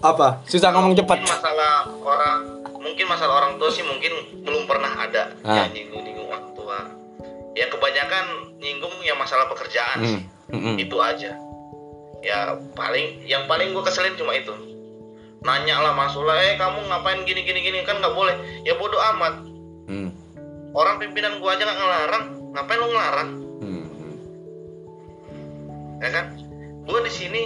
[0.01, 0.41] apa?
[0.45, 1.21] Susah ngomong cepat.
[1.21, 2.41] masalah orang
[2.81, 5.65] mungkin masalah orang tua sih mungkin belum pernah ada Ah.
[5.65, 6.79] yang nyinggung-nyinggung orang tua
[7.53, 8.25] ya kebanyakan
[8.57, 10.09] nyinggung yang masalah pekerjaan Hmm.
[10.09, 11.37] sih hmm, itu aja
[12.21, 12.39] ya
[12.73, 14.53] paling yang paling gue keselin cuma itu
[15.41, 18.33] nanya lah masuklah eh kamu ngapain gini gini gini kan nggak boleh
[18.63, 19.35] ya bodoh amat
[19.85, 20.09] Hmm.
[20.71, 23.85] orang pimpinan gua aja nggak ngelarang ngapain lu ngelarang Hmm.
[23.85, 24.15] hmm.
[25.99, 26.25] ya kan
[26.83, 27.43] gua di sini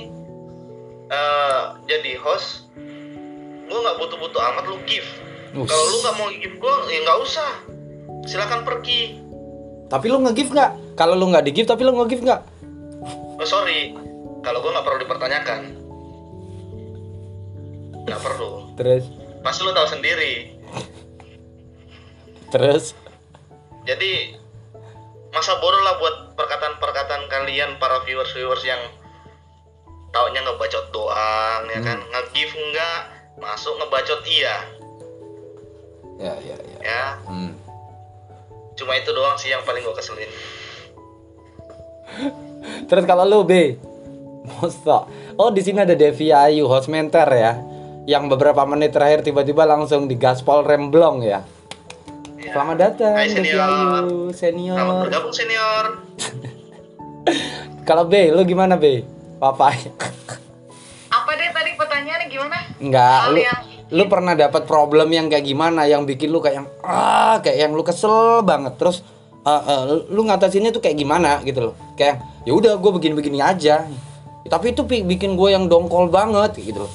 [1.14, 2.66] eh, jadi host
[3.64, 5.06] gua nggak butuh-butuh amat lu give.
[5.54, 7.50] Kalau lu nggak mau give gua ya nggak usah.
[8.26, 9.20] Silakan pergi.
[9.88, 10.96] Tapi lu nge-give nggak?
[10.96, 12.42] Kalau lu nggak di-give tapi lu nge-give nggak?
[13.34, 13.92] oh sorry.
[14.42, 15.60] Kalau gua nggak perlu dipertanyakan.
[18.04, 18.50] Nggak perlu.
[18.76, 19.04] Terus?
[19.40, 20.32] Pasti lu tahu sendiri.
[22.52, 22.94] Terus?
[23.84, 24.38] Jadi
[25.34, 28.78] masa bodoh lah buat perkataan-perkataan kalian para viewers-viewers yang
[30.14, 34.56] taunya ngebacot doang ya kan nge-give enggak masuk ngebacot iya
[36.22, 36.78] ya ya ya.
[36.80, 37.50] ya Hmm.
[38.78, 40.30] cuma itu doang sih yang paling gue keselin
[42.88, 43.76] Terus kalau lu B,
[44.46, 45.04] Masa?
[45.36, 47.58] Oh di sini ada Devi Ayu, host mentor ya,
[48.06, 51.44] yang beberapa menit terakhir tiba-tiba langsung digaspol remblong ya.
[52.44, 53.56] Selamat datang Hai, senior.
[53.56, 54.78] Ayu, selamat senior.
[55.08, 55.84] bergabung senior
[57.88, 59.00] Kalau B, lu gimana B?
[59.44, 59.76] Papa?
[61.12, 62.56] Apa deh tadi pertanyaannya gimana?
[62.80, 63.60] Enggak, lu yang
[63.92, 67.72] lu pernah dapat problem yang kayak gimana yang bikin lu kayak yang ah kayak yang
[67.76, 69.04] lu kesel banget terus
[69.44, 73.84] eh, eh, lu ngatasinnya tuh kayak gimana gitu loh kayak ya udah gue begini-begini aja
[74.48, 76.92] tapi itu bikin gue yang dongkol banget gitu loh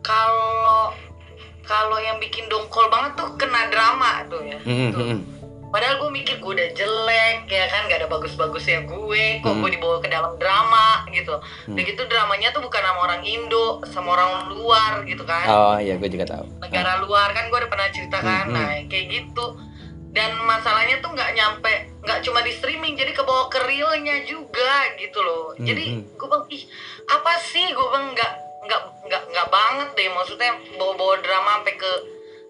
[0.00, 0.94] kalau
[1.64, 4.58] kalau yang bikin dongkol banget tuh kena drama tuh ya.
[4.68, 5.16] Hmm, Tuh.
[5.74, 9.58] Hmm, Padahal gue mikir gue udah jelek ya kan gak ada bagus-bagusnya gue kok Hmm.
[9.58, 11.34] gue dibawa ke dalam drama gitu.
[11.66, 15.44] Udah gitu dramanya tuh bukan sama orang Indo sama orang luar gitu kan.
[15.44, 18.70] oh iya gue juga tahu negara luar kan gue udah pernah cerita kan Hmm, nah
[18.86, 19.44] kayak gitu
[20.10, 25.18] dan masalahnya tuh nggak nyampe nggak cuma di streaming jadi kebawa ke realnya juga gitu
[25.18, 26.14] loh Hmm, jadi hmm.
[26.14, 26.62] gue bang ih
[27.04, 28.32] apa sih gue bang nggak
[28.62, 31.92] nggak nggak nggak banget deh maksudnya bawa-bawa drama sampai ke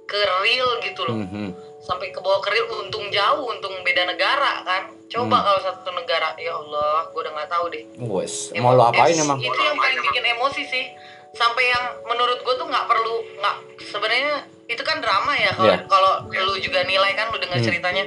[0.05, 1.51] ke real gitu loh Hmm, hmm.
[1.85, 5.44] Sampai ke bawah ke real untung jauh untung beda negara kan coba Hmm.
[5.44, 9.23] kalau satu negara ya Allah gue udah nggak tahu deh Wes, mau lo apain Em-
[9.23, 10.87] emang Itu yang paling bikin emosi sih.
[11.31, 15.85] Sampai yang menurut gue tuh nggak perlu nggak sebenarnya itu kan drama ya kalau Iya.
[15.85, 17.66] kalau lu juga nilai kan lu dengar Hmm.
[17.66, 18.05] ceritanya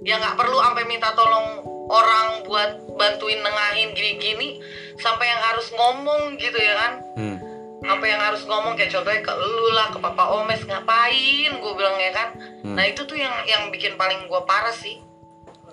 [0.00, 4.62] ya nggak perlu sampai minta tolong orang buat bantuin nengahin gini-gini
[4.96, 7.36] sampai yang harus ngomong gitu ya kan Hmm.
[7.82, 11.50] Sampai yang harus ngomong kayak contohnya ke lu lah ke papa omes ngapain?
[11.58, 12.28] Gue bilang ya kan?
[12.62, 12.74] Hmm.
[12.78, 15.02] nah itu tuh yang yang bikin paling gua parah sih.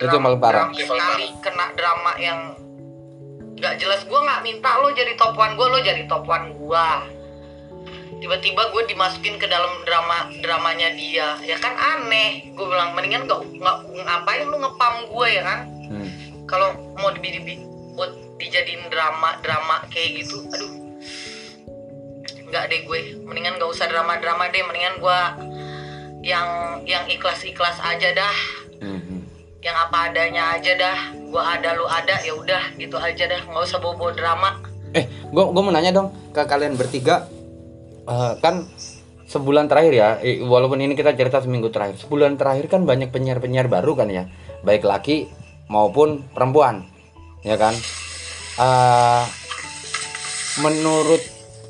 [0.01, 0.73] Itu yang paling parah.
[0.73, 2.39] drama sekali kena drama yang
[3.57, 4.01] nggak jelas.
[4.09, 7.05] Gua nggak minta lo jadi top one gua lo jadi top one gua.
[8.19, 11.39] Tiba-tiba gue dimasukin ke dalam drama dramanya dia.
[11.39, 12.51] Ya kan aneh.
[12.51, 15.59] Gue bilang mendingan nggak nggak ngapain lu ngepam gue ya kan?
[15.89, 16.09] Hmm.
[16.45, 16.69] kalau
[16.99, 17.65] mau di, di, di-
[17.97, 20.88] buat dijadiin drama drama kayak gitu aduh
[22.49, 23.01] nggak deh gue.
[23.23, 24.65] Mendingan nggak usah drama drama deh.
[24.65, 25.19] Mendingan gue
[26.25, 26.49] yang
[26.83, 28.37] yang ikhlas ikhlas aja dah.
[28.81, 29.21] Hmm, hmm.
[29.61, 30.99] yang apa adanya aja dah.
[31.15, 33.41] Gue ada lu ada ya udah gitu aja dah.
[33.45, 34.49] Nggak usah bawa drama.
[34.97, 37.29] Eh, gua gua mau nanya dong ke kalian bertiga.
[38.09, 38.65] Eh, kan
[39.29, 40.09] sebulan terakhir ya,
[40.41, 42.01] walaupun ini kita cerita seminggu terakhir.
[42.01, 44.25] Sebulan terakhir kan banyak penyiar-penyiar baru kan ya,
[44.65, 45.29] baik laki
[45.69, 46.89] maupun perempuan,
[47.45, 47.77] ya kan?
[48.57, 49.23] Eh,
[50.65, 51.21] menurut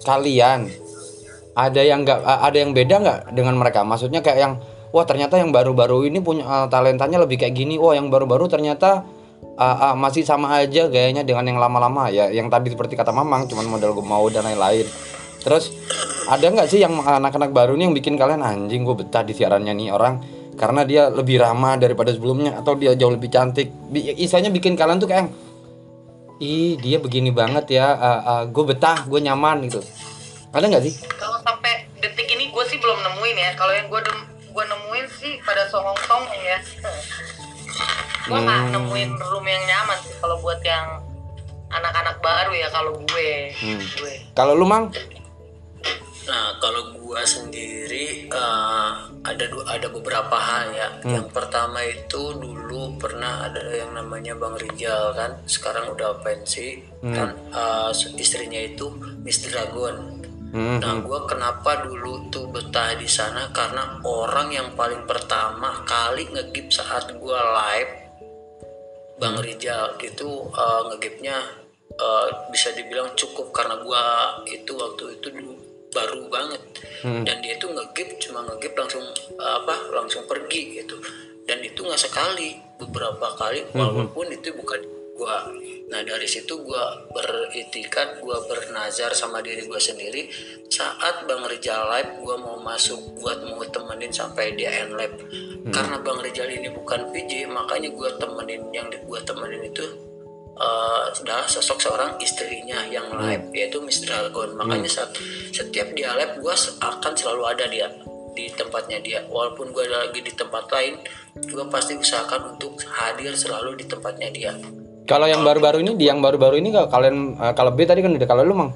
[0.09, 0.65] kalian
[1.53, 3.85] ada yang nggak ada yang beda nggak dengan mereka?
[3.85, 4.53] Maksudnya kayak yang
[4.89, 7.77] wah ternyata yang baru-baru ini punya eh, talentanya lebih kayak gini.
[7.77, 9.05] Wah yang baru-baru ternyata
[9.59, 13.51] ah, ah, masih sama aja gayanya dengan yang lama-lama ya yang tadi seperti kata Mamang
[13.51, 14.87] cuman model gue mau dan lain-lain
[15.43, 15.71] terus
[16.27, 19.75] ada nggak sih yang anak-anak baru nih yang bikin kalian anjing gue betah di siarannya
[19.75, 20.15] nih orang
[20.59, 25.07] karena dia lebih ramah daripada sebelumnya atau dia jauh lebih cantik istilahnya bikin kalian tuh
[25.07, 25.31] kayak
[26.39, 27.87] ih dia begini banget ya.
[28.49, 29.83] Gue betah gue nyaman gitu.
[30.49, 30.93] Ada nggak sih?
[31.15, 33.51] Kalau sampai detik ini gue sih belum nemuin ya.
[33.53, 34.01] Kalau yang gue
[34.49, 36.57] gue nemuin sih pada songong-songong ya.
[38.25, 38.73] Gue nggak Hmm.
[38.73, 41.01] nemuin room yang nyaman sih kalau buat yang
[41.69, 43.31] anak-anak baru ya kalau gue.
[43.53, 43.77] Hmm.
[43.77, 44.13] gue.
[44.33, 44.89] Kalau lu mang?
[46.29, 48.91] Nah, kalau gua sendiri eh,
[49.23, 50.89] ada ada beberapa hal ya.
[51.03, 57.35] Yang pertama itu dulu pernah ada yang namanya Bang Rijal kan, sekarang udah pensi kan.
[57.51, 58.87] Eh, istrinya itu
[59.23, 60.19] Miss Dragon.
[60.49, 63.53] Hmm, Nah, gua kenapa dulu tuh betah di sana?
[63.53, 67.93] Karena orang yang paling pertama kali ngegip saat gua live
[69.21, 71.37] Bang Rijal itu uh, ngegipnya
[72.01, 73.53] uh, bisa dibilang cukup.
[73.53, 74.01] Karena gua
[74.49, 75.58] itu waktu itu dulu
[75.93, 76.61] baru banget.
[76.99, 77.23] Hmm.
[77.23, 79.03] dan dia itu ngegip cuma ngegip langsung
[79.39, 80.99] apa langsung pergi gitu.
[81.47, 84.83] Dan itu nggak sekali beberapa kali walaupun itu bukan
[85.15, 85.47] gua.
[85.87, 90.27] Nah dari situ gua beritikat gua bernazar sama diri gua sendiri.
[90.67, 95.15] Saat Bang Rijal live gua mau masuk buat mau temenin sampai dia end lab
[95.71, 100.08] karena Bang Rijal ini bukan PJ makanya gua temenin yang gua temenin itu
[100.59, 105.15] eh, adalah sosok seorang istrinya yang live yaitu Miss Dragon makanya saat
[105.55, 107.87] setiap dia live gue akan selalu ada dia
[108.39, 109.19] di tempatnya dia.
[109.27, 111.01] Walaupun gue lagi di tempat lain
[111.35, 114.51] gue pasti usahakan untuk hadir selalu di tempatnya dia.
[115.09, 118.15] Kalau yang baru-baru ini di yang baru-baru ini kalau kalian eh, kalau B tadi kan
[118.15, 118.71] udah kalau lu mang?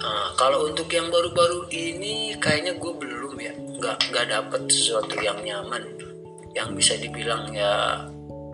[0.00, 3.52] Nah, kalau untuk yang baru-baru ini kayaknya gue belum ya.
[3.54, 5.84] Nggak nggak dapet sesuatu yang nyaman.
[6.50, 8.02] Yang bisa dibilang ya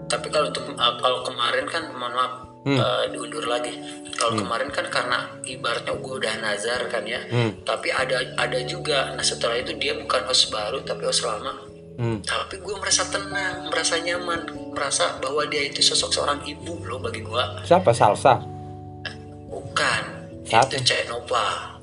[0.07, 3.71] tapi kalau untuk uh, kalau kemarin kan mohon maaf uh, diundur lagi.
[4.17, 7.21] Kalau kemarin kan karena ibaratnya gue udah nazar kan ya
[7.63, 9.15] tapi ada ada juga.
[9.15, 11.55] Nah setelah itu dia bukan host baru tapi host lama.
[11.97, 12.21] Hmm.
[12.21, 14.45] tapi gue merasa tenang merasa nyaman
[14.77, 17.89] merasa bahwa dia itu sosok seorang ibu loh bagi gue siapa?
[17.97, 18.37] Salsa?
[19.49, 20.03] Bukan.
[20.45, 20.77] Siapa?
[20.77, 21.76] itu Cek Nova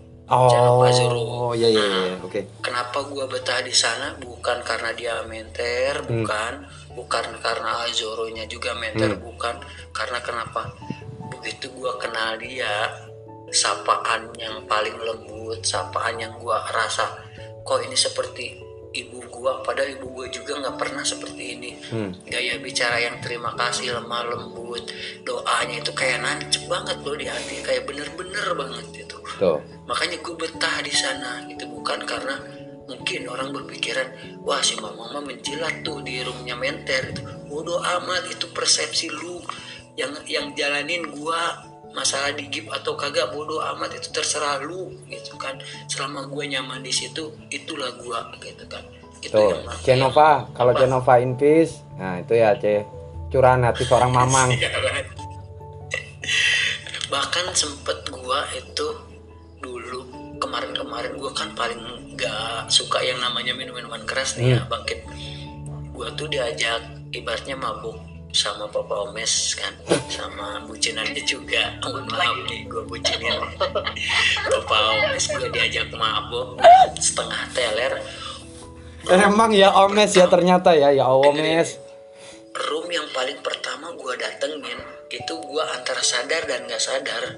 [0.50, 1.20] Channel Pak Zoro.
[1.22, 4.18] oh iya iya iya oke Kenapa gua betah di sana?
[4.18, 6.66] Bukan karena dia menter, bukan,
[6.98, 9.62] bukan karena Zoronya juga menter, bukan.
[9.94, 10.74] Karena kenapa?
[11.30, 12.92] Begitu gua kenal dia,
[13.54, 17.14] sapaan yang paling lembut, sapaan yang gua rasa
[17.62, 21.72] kok ini seperti ibu gua, padahal ibu gua juga nggak pernah seperti ini.
[21.90, 22.14] Hmm.
[22.30, 24.86] Gaya bicara yang terima kasih, lemah lembut,
[25.26, 30.36] doanya itu kayak nancep banget loh di hati, kayak bener-bener banget itu tuh makanya gue
[30.38, 32.36] betah di sana gitu bukan karena
[32.86, 38.28] mungkin orang berpikiran wah si mama mama menjilat tuh di roomnya menter itu bodoh amat
[38.28, 39.40] itu persepsi lu
[39.96, 45.58] yang yang jalanin gua masalah digip atau kagak bodoh amat itu terserah lu gitu kan.
[45.88, 48.84] Selama gua nyaman di situ itulah gua gitu kan.
[49.24, 52.84] Itu tuh yang Cenova kalau Cenova in peace nah itu ya C
[53.30, 54.50] curahan hati seorang mamang.
[54.58, 55.06] Iya kan?
[57.12, 58.88] bahkan sempet gua itu
[59.62, 60.02] dulu
[60.42, 61.78] kemarin-kemarin gua kan paling
[62.18, 65.06] gak suka yang namanya minum-minuman keras nih ya bangkit.
[65.94, 66.82] Gua tuh diajak
[67.14, 69.70] ibaratnya mabuk sama Papa Omes kan
[70.10, 71.78] sama bucinannya juga.
[71.86, 73.38] Mohon maaf nih gua bucinin
[74.50, 76.58] Papa Omes gua diajak mabuk
[76.98, 77.94] setengah teler.
[79.06, 81.06] Emang ya Omes ya ternyata ya ya.
[81.06, 81.78] Omes.
[82.54, 84.82] Room yang paling pertama gua datengin
[85.14, 87.38] itu gua antara sadar dan nggak sadar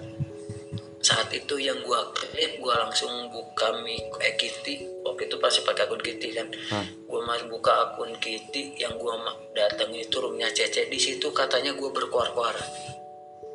[1.06, 5.06] saat itu yang gua klik gua langsung buka mic eh Kitty.
[5.06, 6.50] Waktu itu pasti pakai akun Kitty kan?
[6.74, 6.86] Hah.
[7.06, 10.89] gua mas buka akun Kitty yang gua ma- datang itu roomnya Cece.
[10.89, 12.58] Di situ katanya gua berkuar-kuar.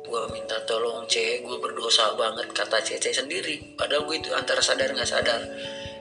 [0.07, 3.75] Gua minta tolong C gua berdosa banget kata Cece sendiri.
[3.75, 5.43] Padahal gue itu antara sadar nggak sadar.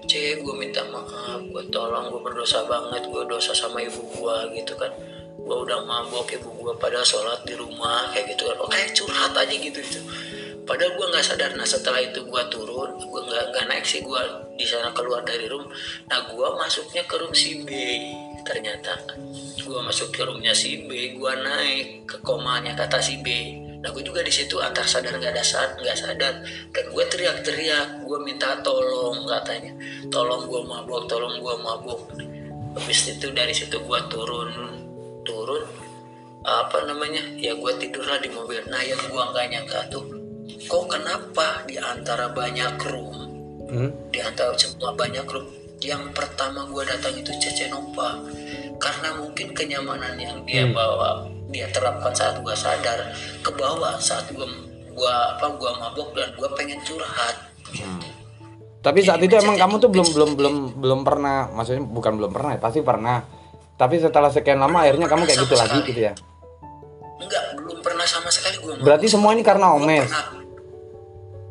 [0.07, 4.79] C gue minta maaf gue tolong gue berdosa banget gue dosa sama ibu gua gitu
[4.79, 4.91] kan.
[5.35, 8.57] Gue udah mabok ibu gua pada sholat di rumah kayak gitu kan.
[8.71, 10.01] Kayak curhat aja gitu gitu
[10.71, 14.23] padahal gue nggak sadar nah setelah itu gue turun gue nggak nggak naik sih gue
[14.61, 15.65] di sana keluar dari room.
[16.13, 17.73] Nah gue masuknya ke room si B
[18.45, 19.17] ternyata.
[19.65, 23.57] Gue masuk ke roomnya si B gue naik ke komanya kata si B.
[23.81, 26.45] Nah gue juga di situ antar sadar nggak ada saat nggak sadar.
[26.77, 29.73] Dan gue teriak-teriak gue minta tolong katanya.
[30.13, 32.01] Tolong gue mabok tolong gue mabok.
[32.77, 34.53] Habis itu dari situ gue turun
[35.25, 35.65] turun
[36.45, 38.61] apa namanya ya gue tidurlah di mobil.
[38.69, 40.20] Nah yang gue nggak nyangka tuh
[40.61, 43.17] kok kenapa di antara banyak room
[43.71, 43.91] Hmm?
[44.11, 45.47] di antara semua banyak room
[45.79, 48.19] yang pertama gue datang itu Cece Nova
[48.77, 50.75] karena mungkin kenyamanan yang dia Hmm.
[50.75, 54.43] bawa dia terapkan saat gue sadar ke bawah saat gue
[54.91, 57.37] gua apa gua mabok dan gue pengen curhat
[58.81, 62.57] Tapi saat itu emang kamu tuh belum belum belum belum pernah, maksudnya bukan belum pernah,
[62.57, 63.21] ya, pasti pernah.
[63.77, 66.13] Tapi setelah sekian lama akhirnya kamu kayak gitu lagi gitu ya.
[67.21, 70.09] enggak belum pernah sama sekali gue Berarti semua ini karena omes.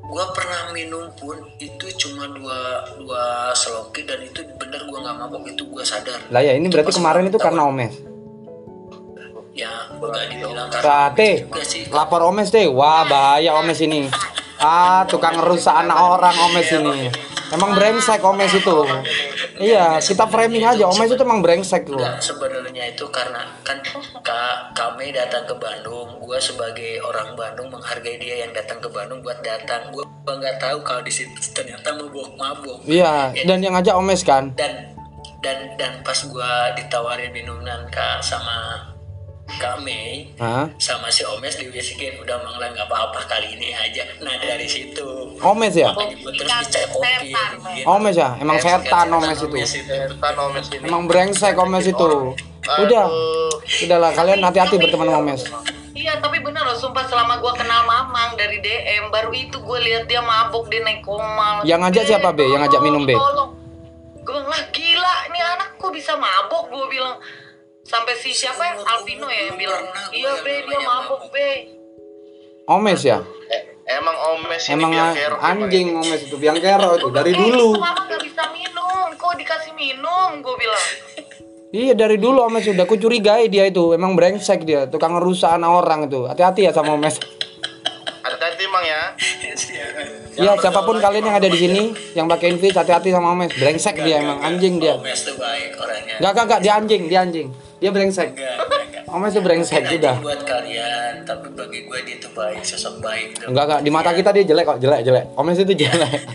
[0.10, 5.46] Gue pernah minum pun itu cuma dua dua seloki dan itu bener gue nggak mabok
[5.46, 7.94] itu gue sadar Lah ya ini berarti kemarin itu karena omes.
[9.54, 9.92] ya
[10.32, 12.64] dibilang karena Sate, juga sih lapor omes deh.
[12.72, 14.08] Wah bahaya omes ini.
[14.56, 17.12] Ah tukang ngerusak anak orang omes ini.
[17.50, 18.78] Emang brengsek omes itu.
[19.60, 22.02] Iya kita framing aja omes itu emang brengsek loh.
[22.22, 23.78] Sebenarnya itu karena kan
[24.24, 26.22] ka, kami datang ke Bandung.
[26.22, 29.92] Gue sebagai orang Bandung menghargai dia yang datang ke Bandung buat datang.
[29.92, 32.86] Gue nggak tahu kalau di situ ternyata mabok-mabok.
[32.86, 34.54] Iya dan yang ngajak omes kan.
[34.54, 34.96] Dan
[35.40, 38.89] dan dan pas gue ditawarin minuman kak sama
[39.58, 40.70] Kak Mei Hah?
[40.78, 44.06] sama si Omes dibisikin udah mangla nggak apa-apa kali ini aja.
[44.22, 45.90] Nah dari situ Omes ya?
[45.96, 47.26] gue terus dicekokin.
[47.26, 47.90] gitu.
[47.90, 48.38] Omes ya?
[48.38, 49.56] Emang setan omes itu.
[49.66, 50.86] Setan omes ini.
[50.86, 52.38] Emang brengsek omes itu.
[52.70, 53.10] Udah,
[53.82, 55.42] udahlah kalian hati-hati berteman sama omes.
[56.00, 60.08] Iya tapi bener loh sumpah selama gua kenal Mamang dari DM baru itu gue lihat
[60.08, 61.60] dia mabuk dia naik koma.
[61.68, 62.48] Yang ngajak siapa, Be?
[62.48, 63.20] Yang ngajak minum, Be?
[64.24, 67.20] Gue bilang lah gila ini anak kok bisa mabuk gue bilang
[67.82, 71.50] sampai si siapa yang Alvino ya yang bilang iya be dia mabuk be
[72.66, 73.18] Omes ya?
[73.50, 73.62] Eh,
[73.92, 75.40] emang omes ini Emang biang kerok.
[75.42, 77.68] anjing omes itu biang kerok itu dari Eh, dulu.
[77.72, 78.78] itu mama gak bisa minum
[79.12, 80.88] kok dikasih minum gue bilang
[81.72, 85.70] Iya dari dulu omes udah aku curigai dia itu emang brengsek dia tukang ngerusak anak
[85.76, 86.26] orang itu.
[86.26, 87.22] Hati-hati ya sama omes.
[88.20, 89.02] Hati-hati emang ya.
[90.34, 91.82] Iya siapa pun kalian yang ada di sini
[92.14, 93.50] yang pakai invis hati-hati sama omes.
[93.52, 94.96] Brengsek dia emang anjing dia.
[94.96, 95.99] Omes tuh baik orangnya.
[96.20, 97.48] Enggak enggak enggak dia anjing, dia anjing.
[97.80, 98.36] Dia brengsek.
[98.36, 98.60] Enggak,
[99.08, 100.20] enggak, itu brengsek udah.
[100.20, 103.40] anjing buat kalian, tapi bagi gue dia tuh baik, sosok baik.
[103.40, 103.48] gitu.
[103.48, 105.32] Enggak enggak di mata kita dia jelek kok, jelek jelek.
[105.40, 106.20] Omes itu jelek.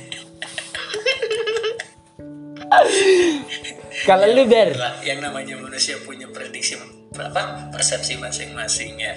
[4.09, 4.73] Kalau lu ber,
[5.05, 6.77] yang namanya manusia punya prediksi
[7.15, 9.15] apa persepsi masing-masing ya.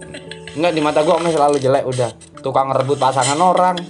[0.56, 2.12] enggak di mata gua Omes selalu jelek udah.
[2.44, 3.80] Tukang ngerebut pasangan orang.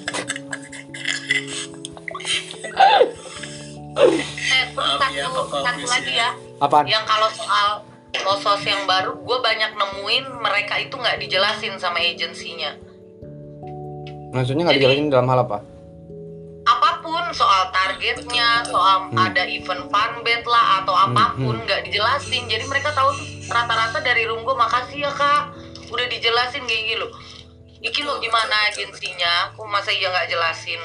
[5.61, 6.31] satu lagi ya.
[6.59, 6.85] Apaan?
[6.87, 7.69] yang kalau soal
[8.23, 12.77] losos yang baru gue banyak nemuin mereka itu nggak dijelasin sama agensinya
[14.33, 15.59] Maksudnya nggak dijelasin dalam hal apa?
[16.62, 19.19] apa pun soal targetnya soal Hmm.
[19.19, 24.23] ada event fanbet lah atau apa pun nggak dijelasin jadi mereka tahu tuh rata-rata dari
[24.25, 25.51] room gue makasih ya kak
[25.91, 27.07] udah dijelasin kayak gitu
[27.83, 29.51] Iki lo gimana agensinya?
[29.59, 30.79] Kok masa iya nggak jelasin?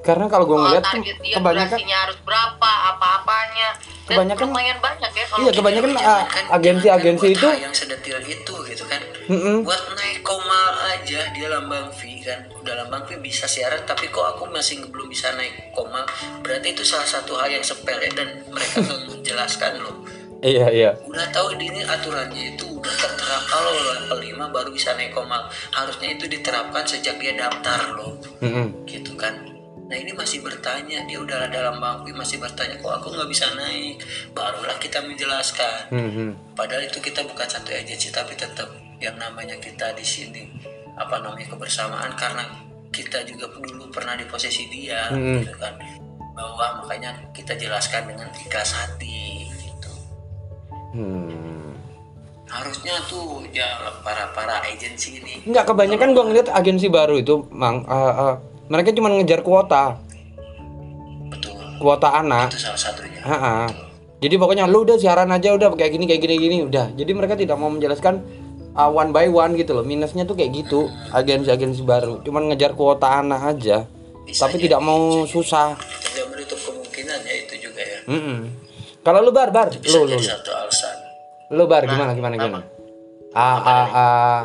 [0.00, 1.02] Karena kalau gua Soal ngeliat tuh
[1.34, 3.68] kebanyakan harus berapa, apa-apanya.
[4.08, 6.22] Dan Kebanyakan- lumayan banyak ya kalau iya kebanyakan ah,
[6.56, 9.00] agensi-agensi buat itu yang sedetil itu gitu kan.
[9.28, 9.68] Mm-mm.
[9.68, 12.40] Buat naik koma aja dia lambang V kan.
[12.56, 16.08] Udah lambang V bisa siaran tapi kok aku masih belum bisa naik koma.
[16.40, 19.96] Berarti itu salah satu hal yang sepele dan mereka nggak menjelaskan loh.
[20.38, 20.90] Iya iya.
[21.02, 26.14] udah tahu ini aturannya itu udah tertera kalau level 5 baru bisa naik koma harusnya
[26.14, 28.86] itu diterapkan sejak dia daftar loh Mm-mm.
[28.86, 29.34] gitu kan
[29.88, 33.96] nah ini masih bertanya dia udah dalam bangku masih bertanya kok aku nggak bisa naik?
[34.36, 35.88] Barulah kita menjelaskan.
[35.88, 36.28] Mhm.
[36.52, 38.68] padahal itu kita bukan satu agensi tapi tetap
[39.00, 40.44] yang namanya kita di sini.
[40.98, 42.44] Apa namanya kebersamaan karena
[42.92, 45.40] kita juga dulu pernah di posisi dia Mm-mm.
[45.40, 45.72] gitu kan.
[46.36, 49.92] Bahwa makanya kita jelaskan dengan ikhlas hati gitu.
[50.92, 51.76] Hmm.
[52.48, 53.68] harusnya tuh ya
[54.00, 55.44] para para agensi ini.
[55.44, 58.34] Enggak kebanyakan gua ngeliat agensi baru itu, Mang, eh, eh,
[58.68, 59.96] mereka cuma ngejar kuota,
[61.32, 62.52] betul kuota anak.
[62.52, 63.68] itu salah satunya Ha-ha.
[64.18, 66.90] Jadi pokoknya lu udah siaran aja udah kayak gini kayak gini gini udah.
[66.92, 68.18] Jadi mereka tidak mau menjelaskan
[68.74, 69.86] uh, one by one gitu loh.
[69.86, 72.18] Minusnya tuh kayak gitu agensi-agensi baru.
[72.26, 73.86] Cuman ngejar kuota anak aja.
[74.26, 75.78] Bisa tapi jadi, tidak mau susah.
[75.78, 78.38] tidak menutup kemungkinan ya itu juga ya Mm-mm.
[79.00, 80.96] Kalau lu bar bar, lu lu jadi satu alasan
[81.48, 82.66] Lu bar gimana gimana gimana?
[83.32, 84.40] Ah, ah, ah.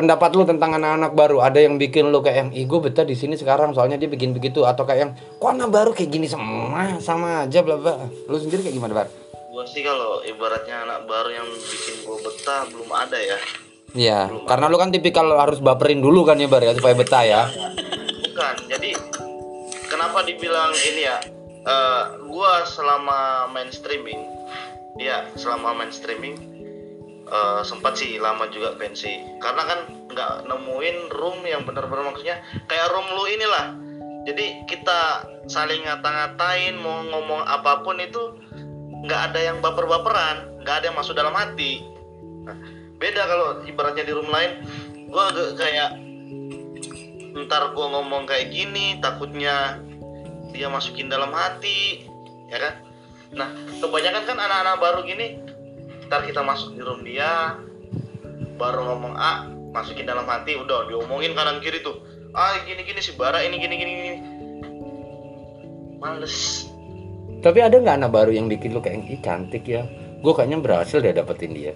[0.00, 3.12] Pendapat lu tentang anak-anak baru ada yang bikin lu kayak yang ih gue betah di
[3.12, 6.96] sini sekarang soalnya dia bikin begitu atau kayak yang kok anak baru kayak gini semua
[7.04, 8.08] sama aja bla bla.
[8.24, 9.12] Lu sendiri kayak gimana bar?
[9.52, 13.38] Gua sih kalau ibaratnya anak baru yang bikin gua betah belum ada ya.
[13.92, 17.42] Iya, karena lu kan tipikal harus baperin dulu kan ya bar ya supaya betah ya.
[18.24, 18.54] Bukan.
[18.72, 18.96] Jadi
[19.84, 21.20] kenapa dibilang ini ya?
[21.60, 24.24] Eh, gua selama main streaming,
[24.96, 26.49] ya selama main streaming
[27.30, 29.38] eh, sempat sih lama juga pensi.
[29.38, 29.78] Karena kan
[30.10, 33.66] nggak nemuin room yang benar-benar maksudnya kayak room lu inilah.
[34.28, 38.36] Jadi kita saling ngata-ngatain mau ngomong apa pun itu
[39.06, 41.80] nggak ada yang baper-baperan, nggak ada yang masuk dalam hati.
[42.44, 42.56] Nah,
[43.00, 44.60] beda kalau ibaratnya di room lain,
[45.08, 45.90] gua agak kayak
[47.46, 49.80] ntar gua ngomong kayak gini takutnya
[50.50, 52.04] dia masukin dalam hati
[52.50, 52.74] ya kan
[53.30, 55.38] nah kebanyakan kan anak-anak baru gini
[56.10, 57.54] ntar kita masuk di room dia
[58.58, 62.02] baru ngomong A masukin dalam hati udah diomongin kanan kiri tuh
[62.34, 64.18] ah gini gini si bara ini gini gini gini
[65.96, 66.66] males
[67.40, 69.80] Tapi ada nggak anak baru yang bikin lu kayak ih cantik ya?
[70.20, 71.72] Gue kayaknya berhasil deh dapetin dia.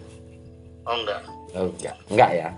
[0.85, 1.24] oh enggak
[1.55, 2.49] Oh, enggak, enggak ya.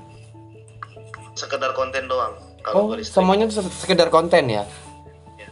[1.37, 2.35] sekedar konten doang
[2.67, 3.07] Oh, kalau stream.
[3.07, 4.67] semuanya tuh sekedar konten ya.
[5.39, 5.49] Ya.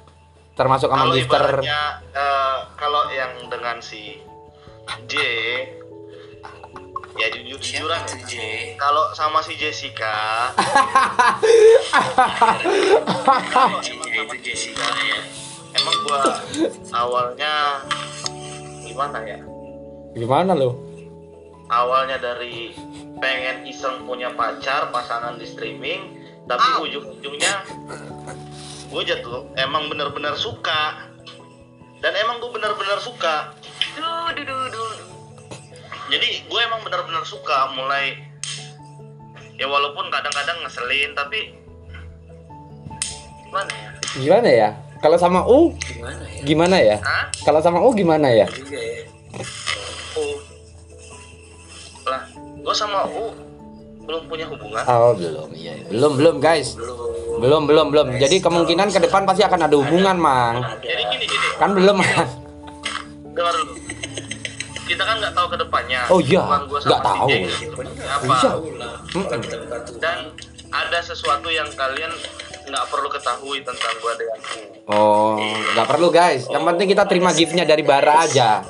[0.57, 1.47] Termasuk sama kalau Mister.
[1.63, 4.19] eh, kalau yang dengan si
[5.07, 5.15] J
[7.25, 10.53] ya jujur jujuran siapa ya kalau sama si Jessica.
[13.49, 15.21] Kalau itu Jessica ya.
[15.75, 16.23] Emang gua
[16.93, 17.81] awalnya
[18.85, 19.41] gimana ya?
[20.13, 20.95] Gimana lo?
[21.73, 22.77] awalnya dari
[23.19, 27.65] pengen iseng punya pacar pasangan di streaming tapi ujung-ujungnya
[28.95, 31.11] gue jatuh emang bener-bener suka.
[32.05, 33.57] Dan emang gue bener-bener suka.
[33.97, 35.04] Duh, duh, duh, duh.
[36.09, 38.19] Jadi gue emang bener-bener suka mulai
[39.57, 41.55] ya walaupun kadang-kadang ngeselin tapi
[43.45, 44.71] gimana ya Gimana ya?
[45.03, 46.97] Kalau sama U gimana ya gimana ya?
[47.03, 47.25] Hah?
[47.43, 48.47] Kalau sama U gimana ya?
[48.51, 49.05] juga ya
[50.15, 50.25] U
[52.05, 53.33] lah gue sama U
[54.05, 55.81] belum punya hubungan Oh belum, iya.
[55.89, 56.77] Belum belum guys.
[56.77, 58.07] belum Belum belum belum.
[58.21, 60.61] Jadi kemungkinan ke depan pasti akan ada hubungan mang.
[60.85, 62.29] jadi gini gini Kan belum man.
[63.35, 63.84] dengar dulu
[64.85, 67.27] kita kan nggak tahu ke depannya Oh iya, nggak tahu.
[67.27, 68.07] Ya, benar.
[68.11, 68.51] apa Iya.
[69.99, 70.19] dan
[70.69, 72.13] ada sesuatu yang kalian
[72.65, 74.39] nggak perlu ketahui tentang gua dengan
[74.85, 75.41] Oh,
[75.73, 76.45] nggak perlu guys.
[76.47, 78.61] Yang penting kita terima giftnya dari Bara aja.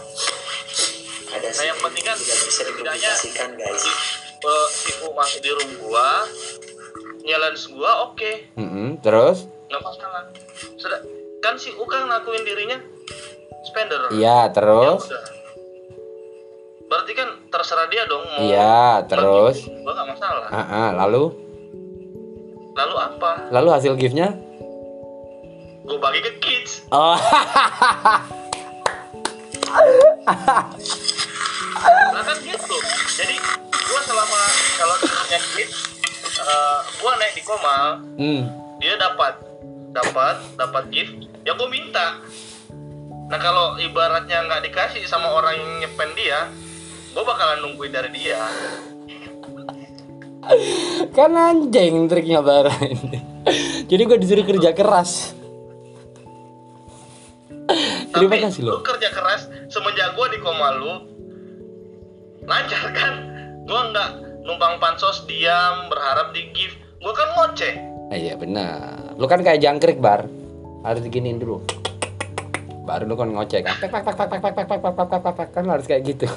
[1.27, 3.91] ada Nah, yang penting kan tidak bisa dikomunikasikan guys si,
[4.41, 6.23] eh, si U masuk di room gua
[7.21, 9.51] nyalain gua oke Mm-mm, terus?
[9.67, 10.23] nggak masalah
[10.77, 11.01] sudah
[11.41, 12.79] kan si U kan ngakuin dirinya
[13.65, 15.03] spender Iya, Ya terus?
[15.05, 15.25] udah.
[16.95, 19.67] Berarti kan terserah dia dong mau Iya, terus?
[19.83, 21.35] gua nggak masalah Ah, ah, lalu?
[22.73, 24.31] lalu apa Lalu hasil giftnya?
[25.83, 27.19] gua bagi ke kids Oh,
[32.07, 32.77] Nah kan gitu.
[33.15, 33.35] Jadi
[33.69, 34.39] gua selama
[34.77, 35.77] kalau punya kids,
[36.25, 37.85] eh, gua naik di Komal,
[38.17, 38.43] hmm.
[38.79, 39.35] dia dapat
[39.91, 42.23] dapat dapat gift, ya gua minta.
[43.27, 46.49] Nah kalau ibaratnya nggak dikasih sama orang yang nyepen dia,
[47.15, 48.43] gua bakalan nungguin dari dia.
[51.17, 53.23] kan anjing triknya Bara ini.
[53.89, 55.33] Jadi gue disuruh kerja keras.
[58.15, 58.81] Terima Tapi kasih lu loh.
[58.85, 60.95] kerja keras semenjak gua di Komal lu
[62.45, 63.15] lancar kan?
[63.65, 64.11] Gua nggak
[64.45, 66.77] numpang pansos diam berharap di gift.
[67.01, 67.75] Gua kan ngoceh.
[68.13, 69.17] Ah, iya benar.
[69.17, 70.29] Lu kan kayak jangkrik bar.
[70.85, 71.65] Harus diginiin dulu.
[72.85, 75.49] Baru lu kan pak, pak, pak, pak, pak, pak, pak, pak, pak, pak, pak, pak.
[75.57, 76.29] Kan harus kayak gitu.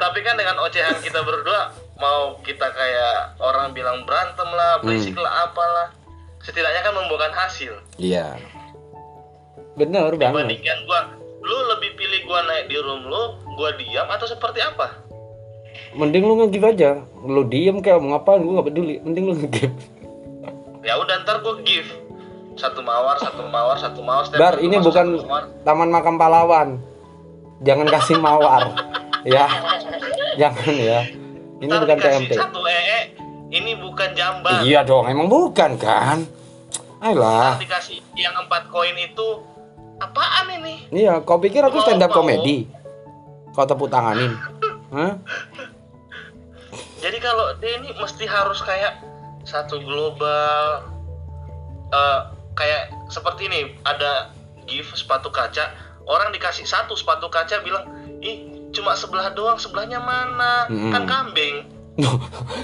[0.00, 1.70] Tapi kan dengan ocehan kita berdua
[2.00, 5.92] mau kita kayak orang bilang berantem lah berisik lah apalah
[6.40, 8.40] setidaknya kan membuahkan hasil Iya.
[9.76, 10.48] Bener banget.
[10.48, 11.00] dibandingkan gua
[11.40, 13.22] lu lebih pilih gua naik di room lu
[13.54, 14.88] gua diam atau seperti apa
[15.90, 16.90] Mending lu nge-give aja.
[17.22, 18.94] Lu diem kayak mau ngapain gue gak peduli.
[19.02, 19.74] Mending lu nge-give.
[20.80, 21.86] ya udah ntar gua give
[22.54, 25.44] satu mawar satu mawar satu mawar setiap Bar, ini bukan mawar.
[25.62, 26.68] taman makam pahlawan.
[27.60, 28.70] Jangan kasih mawar.
[29.24, 29.46] ya.
[30.38, 31.00] Jangan ya.
[31.60, 33.12] Ini Ntar bukan TMT satu ee
[33.52, 36.24] ini bukan jamban iya dong emang bukan kan?
[37.04, 37.60] Ayolah.
[37.60, 39.44] Ntar dikasih yang empat koin itu.
[40.00, 40.88] Apaan ini?
[40.88, 42.64] Iya kau pikir aku stand up komedi?
[43.52, 44.32] Kau tepuk tanganin.
[44.90, 45.20] Hah?
[47.00, 49.00] jadi kalau dia ini mesti harus kayak
[49.44, 50.88] satu global
[51.92, 52.20] eh,
[52.56, 53.76] kayak seperti ini.
[53.84, 54.32] Ada
[54.64, 55.76] gift sepatu kaca.
[56.08, 57.84] Orang dikasih satu sepatu kaca bilang
[58.24, 60.66] ih cuma sebelah doang sebelahnya mana?
[60.70, 60.92] Mm-mm.
[60.94, 61.66] kan kambing.
[62.00, 62.16] Loh,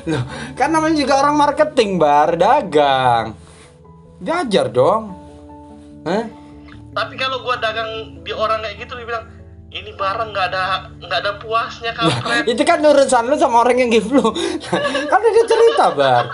[0.09, 0.25] loh,
[0.57, 2.35] kan namanya juga orang marketing bar.
[2.39, 3.37] Dagang.
[4.23, 5.13] Diajar dong.
[6.07, 6.47] Hah?
[6.97, 9.25] tapi kalau gua dagang di orang kayak gitu dia bilang
[9.67, 10.65] ini barang nggak ada
[11.03, 12.47] nggak ada puasnya kampret.
[12.47, 14.23] itu kan urusan lu sama orang yang give lu.
[15.11, 16.25] Kan beda cerita bar.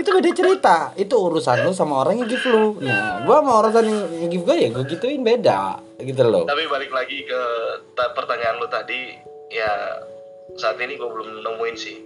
[0.00, 0.76] Itu beda cerita.
[0.96, 2.80] Itu urusan lu sama orang yang give lu.
[2.80, 3.84] Nah gua sama urusan
[4.24, 5.84] yang give gue ya gue gituin beda.
[6.00, 6.48] Gitu loh.
[6.48, 7.40] Tapi balik lagi ke
[7.92, 9.20] ta- pertanyaan lu tadi.
[9.52, 9.68] Ya
[10.56, 11.96] saat ini gua belum nemuin sih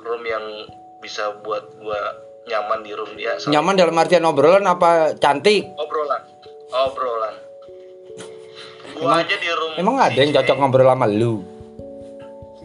[0.00, 0.70] room yang
[1.02, 1.98] bisa buat gua
[2.46, 3.36] nyaman di room dia.
[3.42, 5.66] Nyaman dalam artian obrolan apa cantik?
[5.76, 6.22] Obrolan.
[6.72, 7.51] Obrolan
[8.92, 11.34] gua Emang- aja di room emang ada yang cocok ngobrol sama lu?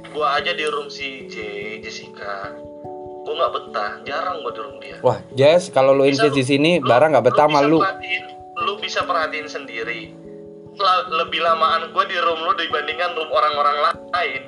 [0.10, 1.36] Gua aja di room si J
[1.80, 2.52] Jessica.
[3.22, 4.98] Gua nggak betah jarang gua di room dia.
[5.00, 7.80] Wah Jess kalau lu invest di sini barang nggak betah sama lu.
[8.58, 10.12] lu bisa perhatiin sendiri.
[11.10, 13.76] Lebih lamaan gua di room lu dibandingkan room orang-orang
[14.10, 14.42] lain.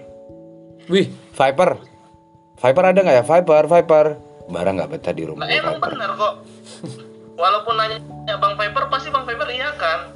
[0.88, 1.78] Wih Viper.
[2.56, 3.24] Viper ada nggak ya?
[3.24, 4.06] Viper Viper.
[4.48, 5.90] Barang nggak betah di rumah Nah, emang Viper.
[5.94, 6.34] bener kok.
[7.38, 7.98] Walaupun nanya
[8.36, 10.12] Bang Viper, pasti Bang Viper iya kan?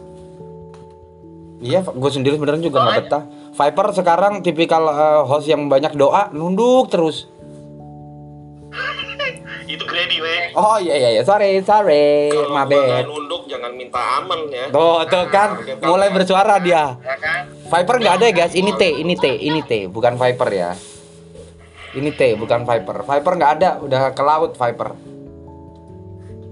[1.64, 3.24] Iya, gue sendiri sebenarnya juga nggak betah.
[3.56, 7.32] Viper sekarang tipikal eh, host yang banyak doa, nunduk terus.
[9.64, 10.52] Itu greedy, weh.
[10.60, 11.22] Oh iya iya, iya.
[11.24, 13.08] sorry sorry, Kalau bad.
[13.08, 14.68] nunduk jangan minta aman ya.
[14.70, 15.56] Tuh tuh kan,
[15.88, 17.00] mulai bersuara dia.
[17.00, 17.48] Ya kan?
[17.72, 20.76] Viper nggak ada ya guys, ini T, ini T, ini T, bukan Viper ya.
[21.96, 23.08] Ini T, bukan Viper.
[23.08, 24.90] Viper nggak ada, udah ke laut Viper.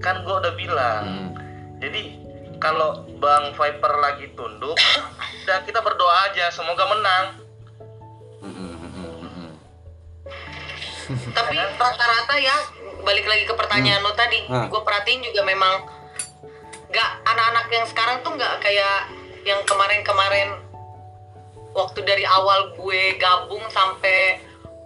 [0.00, 1.04] Kan gua udah bilang.
[1.04, 1.28] Hmm.
[1.78, 2.21] Jadi
[2.62, 4.78] kalau Bang Viper lagi tunduk,
[5.42, 7.26] udah kita berdoa aja semoga menang.
[11.36, 12.56] tapi rata-rata ya
[13.02, 14.70] balik lagi ke pertanyaan lo tadi Hmm.
[14.70, 15.84] gue perhatiin juga memang
[16.88, 19.10] nggak anak-anak yang sekarang tuh nggak kayak
[19.42, 20.56] yang kemarin-kemarin
[21.74, 24.38] waktu dari awal gue gabung sampai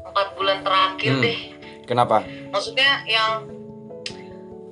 [0.02, 1.22] empat bulan terakhir Hmm.
[1.22, 1.38] deh
[1.84, 2.24] Kenapa?
[2.50, 3.46] maksudnya yang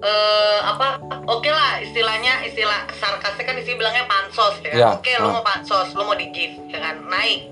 [0.05, 5.33] eh apa oke lah istilahnya istilah sarkasnya kan istilah bilangnya pansos ya, Ya, oke lu
[5.33, 5.41] ah.
[5.41, 7.09] mau pansos lu mau di give ya kan?
[7.09, 7.49] Naik.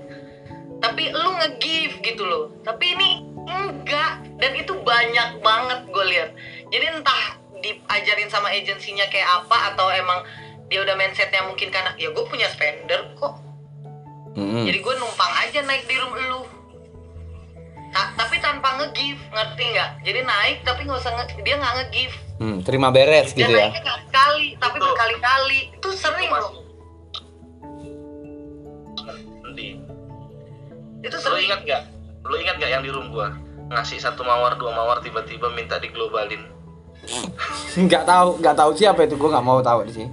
[0.77, 2.51] Tapi lu nge-give gitu loh.
[2.61, 4.21] Tapi ini enggak.
[4.37, 6.29] Dan itu banyak banget gue lihat.
[6.69, 7.23] Jadi entah
[7.63, 10.21] diajarin sama agensinya kayak apa atau emang
[10.67, 13.39] dia udah mindsetnya mungkin karena ya gue punya spender kok.
[14.33, 14.65] Mm-mm.
[14.65, 16.41] jadi gue numpang aja naik di room lu.
[17.93, 19.89] Ta- tapi tanpa nge-give ngerti nggak?
[20.01, 23.71] Jadi naik tapi nggak usah nge- dia nggak nge-give Hmm, terima beres dia gitu ya.
[23.71, 24.83] naiknya nggak sekali tapi Itu.
[24.83, 26.51] berkali-kali itu sering Itu loh
[29.41, 29.67] Nanti.
[31.01, 31.81] itu Lu sering ingat nggak?
[32.21, 33.31] Lu ingat nggak yang di room gua?
[33.65, 36.43] Ngasih satu mawar, dua mawar tiba-tiba minta diglobalin.
[37.75, 40.11] Nggak tahu, nggak tahu siapa itu, gue nggak mau tahu di sini.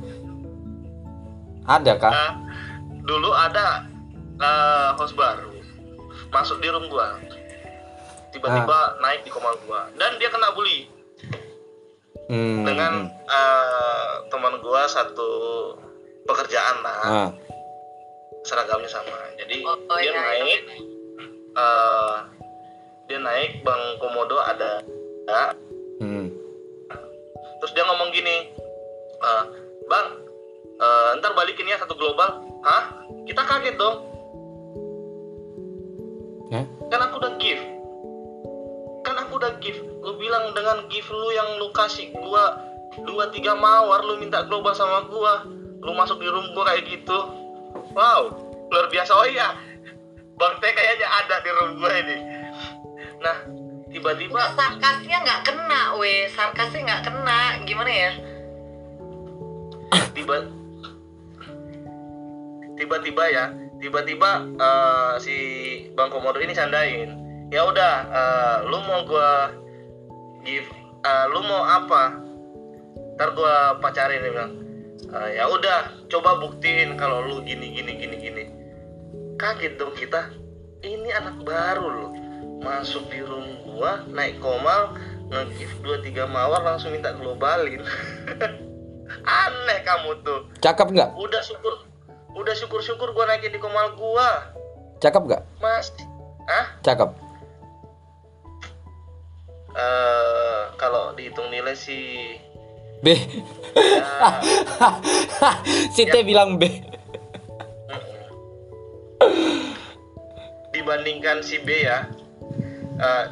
[1.62, 2.10] Ada kah?
[2.10, 2.32] Nah,
[3.00, 3.84] dulu ada
[4.36, 5.50] eh, host baru
[6.30, 7.18] masuk di room gua
[8.30, 8.94] tiba-tiba Ah.
[9.00, 10.86] naik di komal gua dan dia kena bully
[12.30, 12.62] Hmm.
[12.62, 15.30] dengan eh, teman gua satu
[16.22, 17.30] pekerjaan lah Ah.
[18.40, 20.60] seragamnya sama jadi Oh, oh, dia iya, naik
[21.52, 22.14] eh,
[23.04, 24.78] dia naik bang komodo ada
[25.26, 25.50] ya,
[25.98, 26.30] Hmm.
[27.58, 28.54] terus dia ngomong gini
[29.18, 29.44] "Eh,
[29.84, 30.06] bang
[30.78, 32.30] eh, ntar balikin ya satu global
[32.62, 32.94] hah
[33.26, 34.06] kita kaget dong
[36.50, 36.62] Ya?
[36.88, 37.79] kan aku udah give aku
[39.40, 42.60] udah give lu bilang dengan give lu yang lu kasih gua
[43.08, 45.48] dua tiga mawar lu minta global sama gua.
[45.80, 47.18] Lu masuk di room gua kayak gitu.
[47.96, 48.36] Wow
[48.68, 49.16] luar biasa.
[49.16, 49.56] Oh iya
[50.36, 52.16] bang T kayaknya ada di room gua ini.
[53.24, 53.36] Nah
[53.88, 56.28] tiba-tiba sarkasnya nggak kena weh.
[56.28, 57.40] Sarkasnya nggak kena.
[57.64, 58.12] Gimana ya?
[60.12, 60.36] Tiba
[62.76, 63.44] tiba-tiba ya
[63.80, 65.36] tiba-tiba eh, si
[65.96, 67.19] bang komodo ini candain
[67.50, 69.50] ya udah eh, lu mau gua
[70.46, 70.70] give
[71.02, 72.14] eh, lu mau apa
[73.18, 74.52] ntar gua pacarin dia bilang
[75.10, 78.44] "Eh, ya udah coba buktiin kalau lu gini gini gini gini
[79.36, 80.30] kaget dong kita
[80.80, 82.10] ini anak baru loh
[82.62, 84.94] masuk di room gua naik komal
[85.30, 87.82] nge-give dua tiga mawar langsung minta globalin
[89.42, 91.10] aneh kamu tuh Cakep nggak?
[91.18, 91.74] udah syukur
[92.34, 94.54] udah syukur syukur gua naikin di komal gua
[95.00, 95.42] Cakep gak?
[95.64, 95.88] Mas,
[96.44, 96.76] ah?
[96.84, 97.29] Cakep.
[99.80, 102.36] Eh, kalau dihitung nilai sih
[103.00, 103.16] B.
[103.16, 104.28] ya,
[105.96, 106.68] si T bilang B.
[110.70, 112.08] dibandingkan si B ya,
[112.96, 113.24] eh,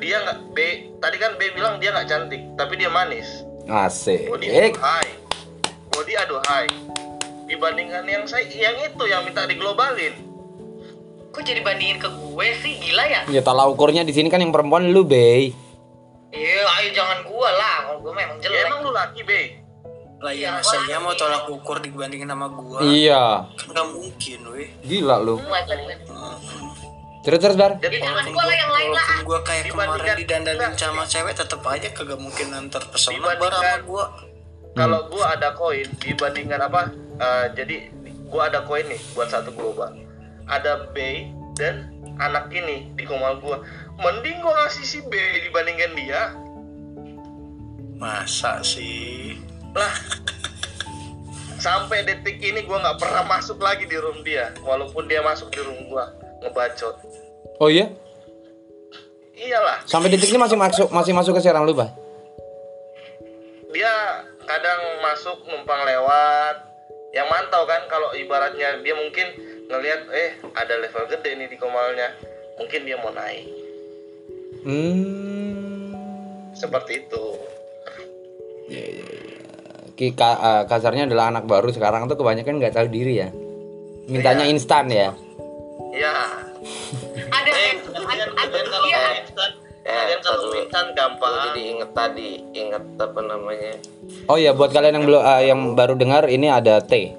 [0.00, 0.58] dia nggak B.
[1.00, 3.44] Tadi kan B bilang dia nggak cantik, tapi dia manis.
[3.68, 4.28] Asik.
[4.28, 5.08] Body aduhai,
[5.92, 6.68] body aduhai.
[7.44, 10.33] Dibandingkan yang saya, yang itu yang minta diglobalin.
[11.34, 13.20] Kok jadi bandingin ke gue sih gila ya?
[13.26, 15.50] Ya tolak ukurnya di sini kan yang perempuan lu, Be.
[16.34, 17.76] Iya, ayo jangan gua lah.
[17.86, 18.58] Kalau gua memang Ya jelek.
[18.58, 19.30] Iya, emang lu laki B.
[20.18, 22.82] Lah ya masa iya mau tolak ukur dibandingin sama gua.
[22.82, 23.46] Iya.
[23.54, 24.68] Kan nggak mungkin, weh.
[24.82, 25.38] Gila lu.
[27.24, 27.78] Terus terus Bar.
[27.78, 29.06] Ya jangan Walaupun gua lah yang lain lah.
[29.22, 34.04] gua kayak kemarin didandanin sama cewek tetep aja kagak mungkin ntar pesona bar sama gua.
[34.74, 36.90] Kalau gua ada koin dibandingkan apa?
[37.14, 37.94] eh, jadi
[38.26, 39.94] gua ada koin nih buat satu global.
[40.44, 41.88] Ada B dan
[42.20, 43.64] anak ini di komal gua.
[43.98, 45.14] Mending gua ngasih si B
[45.48, 46.22] dibandingkan dia.
[47.96, 49.38] Masa sih?
[49.72, 49.94] Lah.
[51.56, 55.64] Sampai detik ini gua nggak pernah masuk lagi di room dia, walaupun dia masuk di
[55.64, 56.12] room gua
[56.44, 57.00] ngebacot.
[57.56, 57.88] Oh iya?
[59.34, 61.90] Iyalah, Sampai detik ini masih masuk masih masuk ke serang lu, Bah.
[63.74, 66.73] dia kadang masuk numpang lewat
[67.14, 69.30] yang mantau kan kalau ibaratnya dia mungkin
[69.64, 72.10] ngelihat eh ada level gede nih di komalnya
[72.56, 73.46] mungkin dia mau naik
[74.64, 75.92] Hmm.
[76.52, 77.24] seperti itu
[79.94, 83.30] Ki, ka- eh, kasarnya adalah anak baru sekarang tuh kebanyakan nggak tahu diri ya.
[84.04, 84.50] Mintanya Iya.
[84.50, 85.14] instan ya.
[85.94, 86.14] ya
[87.30, 88.98] Ada eh ada ada iya.
[88.98, 93.72] mau instan kalian kalau satu- instan Gua gampang jadi inget tadi, inget apa namanya
[94.24, 97.12] Oh ya, buat kalian yang belum eh, yang baru dengar ini ada T.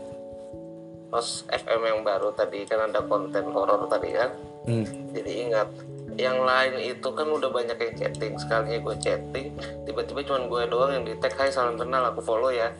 [1.10, 4.36] host FM yang baru tadi kan ada konten horor tadi kan.
[4.66, 4.84] Hmm.
[5.10, 5.70] Jadi ingat
[6.14, 9.48] yang lain itu kan udah banyak yang chatting sekalinya gue chatting
[9.84, 12.72] tiba-tiba cuma gue doang yang di tag hai salam kenal aku follow ya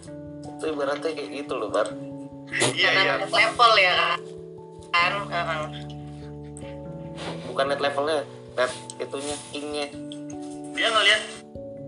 [0.48, 1.84] itu ibaratnya kayak gitu loh bar
[2.72, 4.20] iya iya Karena level ya kan.
[5.28, 5.62] Heeh.
[7.46, 8.20] bukan net levelnya
[8.56, 9.88] net itunya kingnya
[10.76, 11.24] dia ngelihat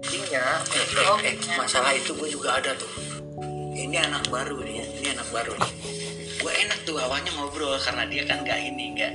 [0.07, 2.89] tingnya Eh, eh, masalah itu gue juga ada tuh.
[3.77, 5.71] Ini anak baru nih ya, ini anak baru nih.
[6.41, 9.13] Gue enak tuh awalnya ngobrol karena dia kan nggak ini nggak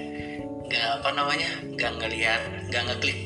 [0.68, 2.40] nggak apa namanya nggak ngelihat
[2.70, 3.18] nggak ngeklik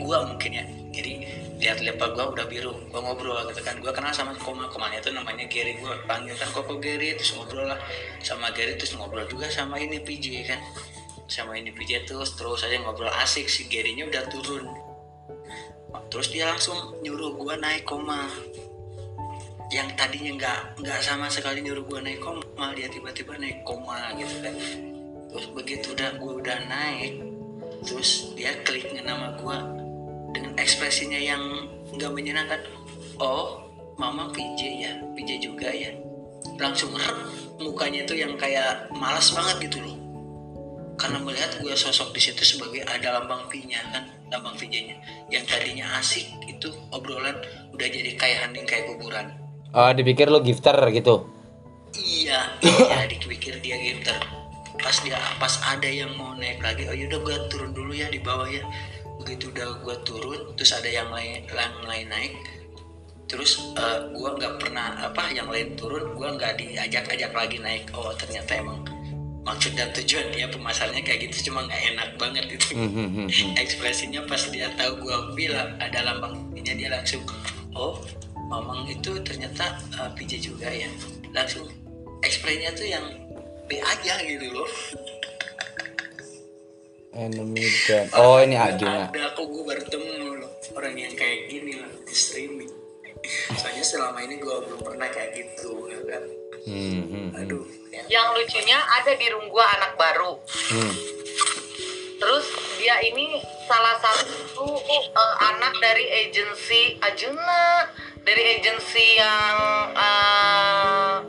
[0.00, 0.64] gue mungkin ya.
[0.90, 1.12] Jadi
[1.60, 3.76] lihat level gue udah biru, gue ngobrol gitu kan.
[3.82, 5.76] Gue kenal sama koma komanya itu namanya Gary.
[5.76, 7.80] Gue panggil kan koko Gary terus ngobrol lah
[8.24, 10.60] sama Gary terus ngobrol juga sama ini PJ kan.
[11.30, 14.66] Sama ini PJ terus terus aja ngobrol asik si Gary-nya udah turun.
[16.10, 18.26] Terus dia langsung nyuruh gua naik koma.
[19.70, 24.42] Yang tadinya nggak nggak sama sekali nyuruh gua naik koma dia tiba-tiba naik koma gitu
[24.42, 24.58] kan.
[25.30, 27.22] Terus begitu udah gua udah naik
[27.86, 29.62] terus dia klik nama gua
[30.34, 32.58] dengan ekspresinya yang nggak menyenangkan.
[33.22, 35.94] Oh mama PJ ya PJ juga ya.
[36.58, 37.14] Langsung rep
[37.62, 39.99] mukanya itu yang kayak malas banget gitu loh
[41.00, 44.04] karena melihat gue sosok di situ sebagai ada lambang V-nya kan?
[44.28, 45.00] Lambang VJ-nya
[45.32, 47.40] yang tadinya asik itu obrolan
[47.72, 49.32] udah jadi kayak hening kayak kuburan.
[49.72, 51.24] Oh, dipikir lu gifter gitu.
[51.96, 54.20] iya iya dipikir dia gifter.
[54.76, 58.20] Pas dia pas ada yang mau naik lagi oh yaudah gue turun dulu ya di
[58.20, 58.60] bawah ya.
[59.24, 62.32] Begitu udah gue turun terus ada yang lain yang lain naik
[63.30, 67.88] terus eh, gue nggak pernah apa yang lain turun gue nggak diajak-ajak lagi naik.
[67.96, 68.84] Oh ternyata emang
[69.50, 72.78] maksud dan tujuan dia pemasarannya kayak gitu cuma nggak enak banget gitu.
[72.78, 73.26] Hmm, hmm,
[73.58, 77.26] ekspresinya pas dia tahu gua bilang ada lambangnya dia langsung
[77.74, 77.98] oh
[78.46, 80.86] mamang itu ternyata uh, PJ juga ya.
[81.34, 81.66] Langsung
[82.22, 83.06] ekspresinya tuh yang
[83.66, 84.70] B aja gitu loh.
[87.10, 89.10] Enemy dan Oh, ini Arjuna.
[89.10, 92.70] ada kok gue baru temu loh orang yang kayak gini loh di streaming
[93.54, 96.24] soalnya selama ini gua belum pernah kayak gitu ya kan
[96.60, 97.40] Hmm, hmm, hmm.
[97.40, 98.04] aduh ya.
[98.20, 100.36] Yang lucunya ada di room gua anak baru.
[100.44, 100.92] Hmm.
[102.20, 107.88] Terus dia ini salah satu uh, anak dari agensi Ajuna,
[108.28, 109.56] dari agensi yang
[109.96, 111.24] uh,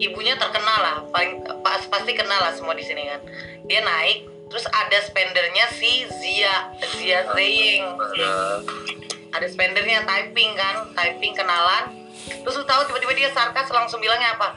[0.00, 3.20] ibunya terkenal lah, paling pas, pasti kenal lah semua di sini kan.
[3.68, 7.84] Dia naik, terus ada spendernya si Zia, Zia Zeying.
[9.32, 11.92] Ada spendernya typing kan, typing kenalan.
[12.28, 14.56] Terus lu tahu tiba-tiba dia sarkas langsung bilangnya apa?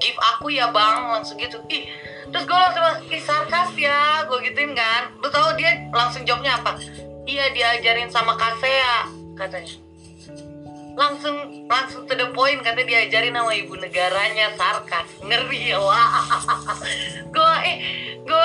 [0.00, 1.62] Give aku ya bang, langsung gitu.
[1.70, 1.86] Ih,
[2.28, 5.14] terus gue langsung bilang, ih sarkas ya, gue gituin kan.
[5.20, 6.76] Lu tahu dia langsung jawabnya apa?
[7.22, 9.08] Iya diajarin sama Kasea,
[9.38, 9.78] katanya.
[10.92, 15.08] Langsung langsung to the point katanya diajarin sama ibu negaranya sarkas.
[15.24, 16.28] Ngeri ya, wah.
[17.32, 17.76] Gue eh,
[18.20, 18.42] gue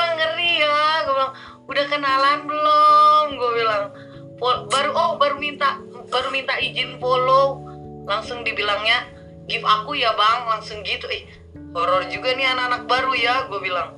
[1.77, 4.06] udah kenalan belum gue bilang "Fo-
[4.41, 7.65] baru oh baru minta baru minta izin follow.
[8.07, 9.03] Langsung dibilangnya
[9.49, 10.47] give aku ya bang.
[10.47, 11.09] Langsung gitu.
[11.09, 11.27] Eh
[11.73, 13.97] horor juga nih anak-anak baru ya gue bilang.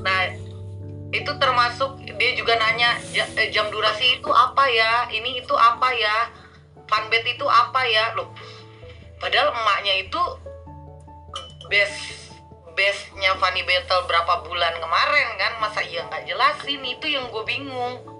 [0.00, 0.20] Nah
[1.10, 5.10] itu termasuk dia juga nanya "Ja- eh, jam durasi itu apa ya?
[5.10, 6.30] Ini itu apa ya?
[6.86, 8.14] Fanbet itu apa ya?
[8.14, 8.30] Loh
[9.20, 10.22] padahal emaknya itu
[11.68, 11.98] best
[12.72, 15.52] bestnya Fanny Battle berapa bulan kemarin kan?
[15.60, 16.80] Masa iya nggak jelasin?
[16.86, 18.19] Itu yang gue bingung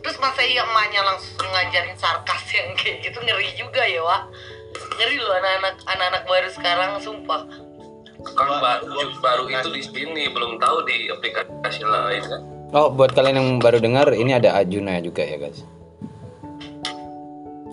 [0.00, 4.22] terus masa iya emaknya langsung ngajarin sarkas yang kayak gitu ngeri juga ya Wak
[4.96, 7.42] ngeri loh anak-anak anak-anak baru sekarang sumpah
[8.36, 13.34] kan baru baru itu di sini belum tahu di aplikasi lain kan Oh, buat kalian
[13.34, 15.66] yang baru dengar, ini ada Ajuna juga ya guys.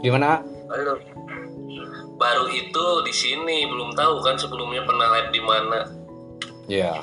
[0.02, 0.42] Gimana?
[0.74, 0.98] Halo.
[2.18, 5.80] baru itu di sini belum tahu kan sebelumnya pernah live di mana
[6.66, 6.98] Ya.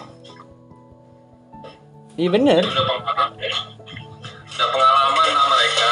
[2.18, 2.66] Iya bener.
[2.66, 3.30] udah pengalaman
[4.54, 5.90] udah pengalaman lah mereka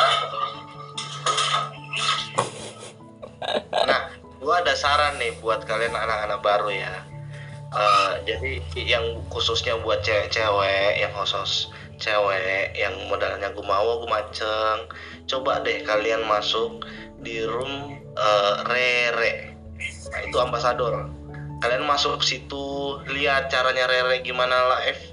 [3.73, 4.01] Nah,
[4.39, 6.95] gua ada saran nih buat kalian anak-anak baru ya.
[7.73, 14.87] Eh, jadi yang khususnya buat cewek-cewek, yang khusus cewek, yang modalnya gue mau, gue maceng.
[15.27, 16.87] Coba deh kalian masuk
[17.19, 19.59] di room eh, Rere.
[20.13, 21.11] Nah, itu ambasador.
[21.59, 25.12] Kalian masuk situ, lihat caranya Rere gimana live.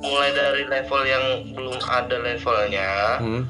[0.00, 3.44] Mulai dari level yang belum ada levelnya, Hmm.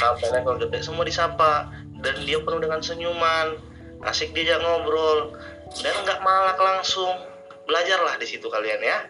[0.00, 1.68] sampai level gede semua disapa.
[2.00, 3.60] Dan dia penuh dengan senyuman.
[4.08, 5.36] Asik diajak ngobrol.
[5.84, 7.12] Dan nggak malak langsung.
[7.68, 9.04] Belajarlah di situ kalian ya.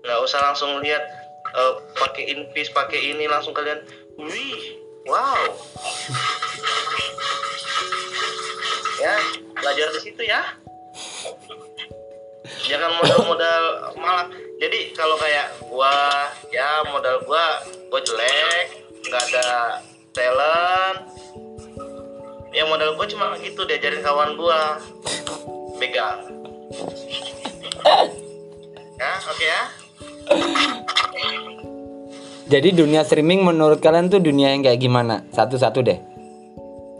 [0.00, 1.04] Nggak usah langsung lihat
[1.54, 3.84] eh, pakai invis pakai ini langsung kalian
[4.18, 5.44] wih wow.
[9.02, 9.14] Ya
[9.58, 10.40] belajar di situ ya
[12.68, 13.62] jangan modal-modal
[13.96, 14.28] malak
[14.60, 15.94] jadi kalau kayak gua
[16.52, 17.44] ya modal gua
[17.88, 18.66] gua jelek
[19.04, 19.48] nggak ada
[20.14, 20.98] talent.
[22.54, 24.78] Ya modal gua cuma gitu diajarin kawan gua.
[25.74, 26.34] Begal
[28.94, 29.62] ya oke ya.
[32.44, 35.24] Jadi dunia streaming menurut kalian tuh dunia yang kayak gimana?
[35.32, 35.98] Satu-satu deh.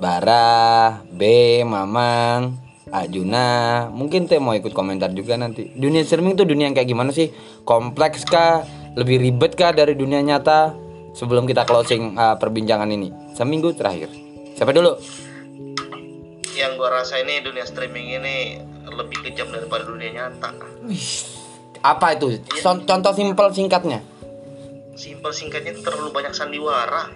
[0.01, 1.23] Bara, B,
[1.63, 2.59] Mamang,
[2.95, 5.67] Ajuna, mungkin teh mau ikut komentar juga nanti.
[5.75, 7.35] Dunia streaming tuh dunia yang kayak gimana sih?
[7.67, 8.63] Kompleks kah?
[8.95, 10.71] Lebih ribet kah dari dunia nyata?
[11.11, 14.11] Sebelum kita closing uh, perbincangan ini, seminggu terakhir.
[14.55, 14.95] Siapa dulu?
[16.55, 20.55] yang gua rasa ini dunia streaming ini lebih kejam daripada dunia nyata
[21.83, 22.39] Apa itu?
[22.63, 23.99] Contoh simpel singkatnya.
[24.95, 27.11] simpel singkatnya terlalu banyak sandiwara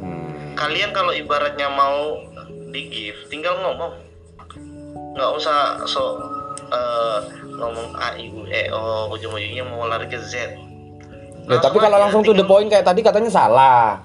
[0.00, 0.56] Hmm.
[0.56, 2.16] kalian kalau ibaratnya mau
[2.72, 3.92] di gift tinggal ngomong
[5.14, 6.18] nggak usah so
[6.68, 7.18] eh,
[7.54, 10.58] ngomong a i u e o ujung-ujungnya mau lari ke z.
[11.44, 14.02] Ya, tapi kalau langsung to the point kayak tadi katanya salah.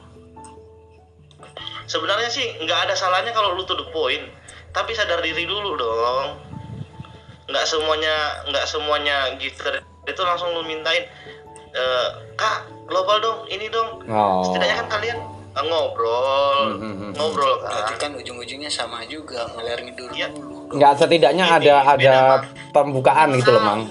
[1.90, 4.22] sebenarnya sih nggak ada salahnya kalau lu to the point.
[4.70, 6.38] Tapi sadar diri dulu dong.
[7.50, 11.10] Nggak semuanya nggak semuanya gifter itu langsung lu mintain
[11.74, 12.08] "Eh,
[12.38, 14.06] kak global dong ini dong.
[14.06, 14.46] Oh.
[14.46, 15.18] setidaknya kan kalian
[15.58, 16.78] eh, ngobrol.
[16.78, 20.30] Hmm, hmm, ngobrol berarti kan kan ujung-ujungnya sama juga ngelir ngidur Iya.
[20.30, 22.16] dulu Nggak setidaknya Ini ada ada
[22.70, 23.82] pembukaan gitu loh, Mang.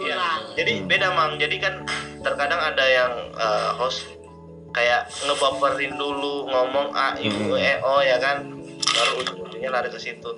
[0.00, 0.16] Iya.
[0.16, 1.36] lah Jadi beda mang.
[1.36, 1.84] Jadi kan
[2.24, 4.08] terkadang ada yang eh, host
[4.72, 8.42] kayak ngebaperin dulu ngomong a i u e o ya kan,
[8.80, 10.30] baru ujung-ujungnya lari ke situ.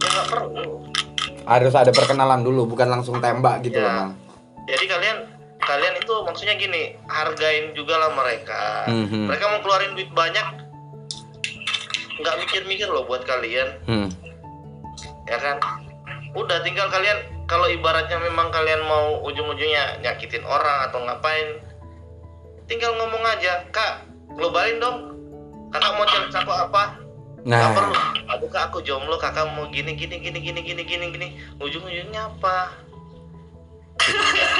[0.00, 0.82] Ya nggak perlu.
[1.44, 3.84] Harus ada perkenalan dulu, bukan langsung tembak gitu Ya.
[3.84, 4.10] loh, Mang.
[4.64, 5.18] Jadi kalian
[5.60, 8.88] kalian itu maksudnya gini, hargain juga lah mereka.
[8.88, 9.28] Mhm.
[9.28, 10.46] Mereka mau keluarin duit banyak,
[12.16, 14.08] nggak mikir-mikir loh buat kalian, Hmm.
[15.28, 15.56] Ya kan?
[16.34, 21.60] Udah tinggal kalian kalau ibaratnya memang kalian mau ujung-ujungnya nyakitin orang atau ngapain,
[22.66, 24.96] tinggal ngomong aja, kak globalin dong,
[25.70, 26.82] kakak mau challenge aku apa?
[27.44, 27.94] Nah, perlu.
[28.34, 31.28] Aduh kak aku jomblo, kakak mau gini gini gini gini gini gini gini,
[31.60, 32.82] ujung-ujungnya apa?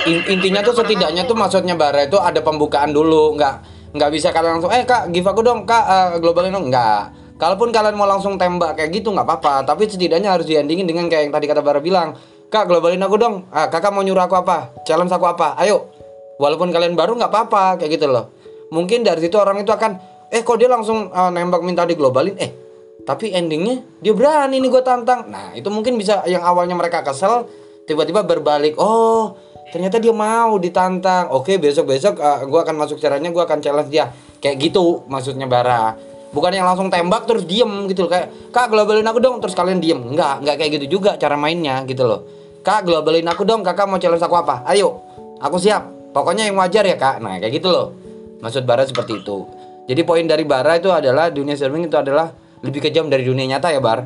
[0.08, 3.54] in- intinya tuh setidaknya tuh maksudnya bara itu ada pembukaan dulu, nggak
[3.94, 7.23] nggak bisa kalian langsung, eh kak, give aku dong, kak, eh, globalin dong, nggak.
[7.34, 11.28] Kalaupun kalian mau langsung tembak kayak gitu nggak apa-apa, tapi setidaknya harus diendingin dengan kayak
[11.28, 12.14] yang tadi kata bara bilang,
[12.46, 15.90] kak, globalin aku dong, ah, kakak mau nyuruh aku apa, challenge aku apa, ayo.
[16.38, 17.78] Walaupun kalian baru nggak apa-apa.
[17.78, 18.34] Kayak gitu loh.
[18.74, 19.98] Mungkin dari situ orang itu akan,
[20.34, 22.64] eh kok dia langsung eh, nembak minta diglobalin, eh
[23.04, 25.28] tapi endingnya dia berani nih gue tantang.
[25.28, 27.44] Nah itu mungkin bisa yang awalnya mereka kesel
[27.84, 29.36] tiba-tiba berbalik oh
[29.70, 31.28] ternyata dia mau ditantang.
[31.30, 34.08] Oke besok besok gue akan masuk caranya gue akan challenge dia.
[34.40, 36.00] Kayak gitu maksudnya bara
[36.34, 38.10] bukan yang langsung tembak terus diem gitu loh.
[38.10, 39.38] kayak kak globalin aku dong.
[39.38, 39.96] Terus kalian diem.
[40.02, 42.26] Nggak nggak kayak gitu juga cara mainnya gitu loh.
[42.66, 43.62] Kak globalin aku dong.
[43.62, 44.66] Kakak mau challenge aku apa?
[44.66, 45.00] Ayo
[45.38, 45.86] aku siap.
[46.10, 47.22] Pokoknya yang wajar ya kak.
[47.22, 47.94] Nah kayak gitu loh.
[48.42, 49.46] Maksud Bara seperti itu.
[49.86, 53.70] Jadi poin dari Bara itu adalah dunia streaming itu adalah lebih kejam dari dunia nyata
[53.70, 54.04] ya Bar?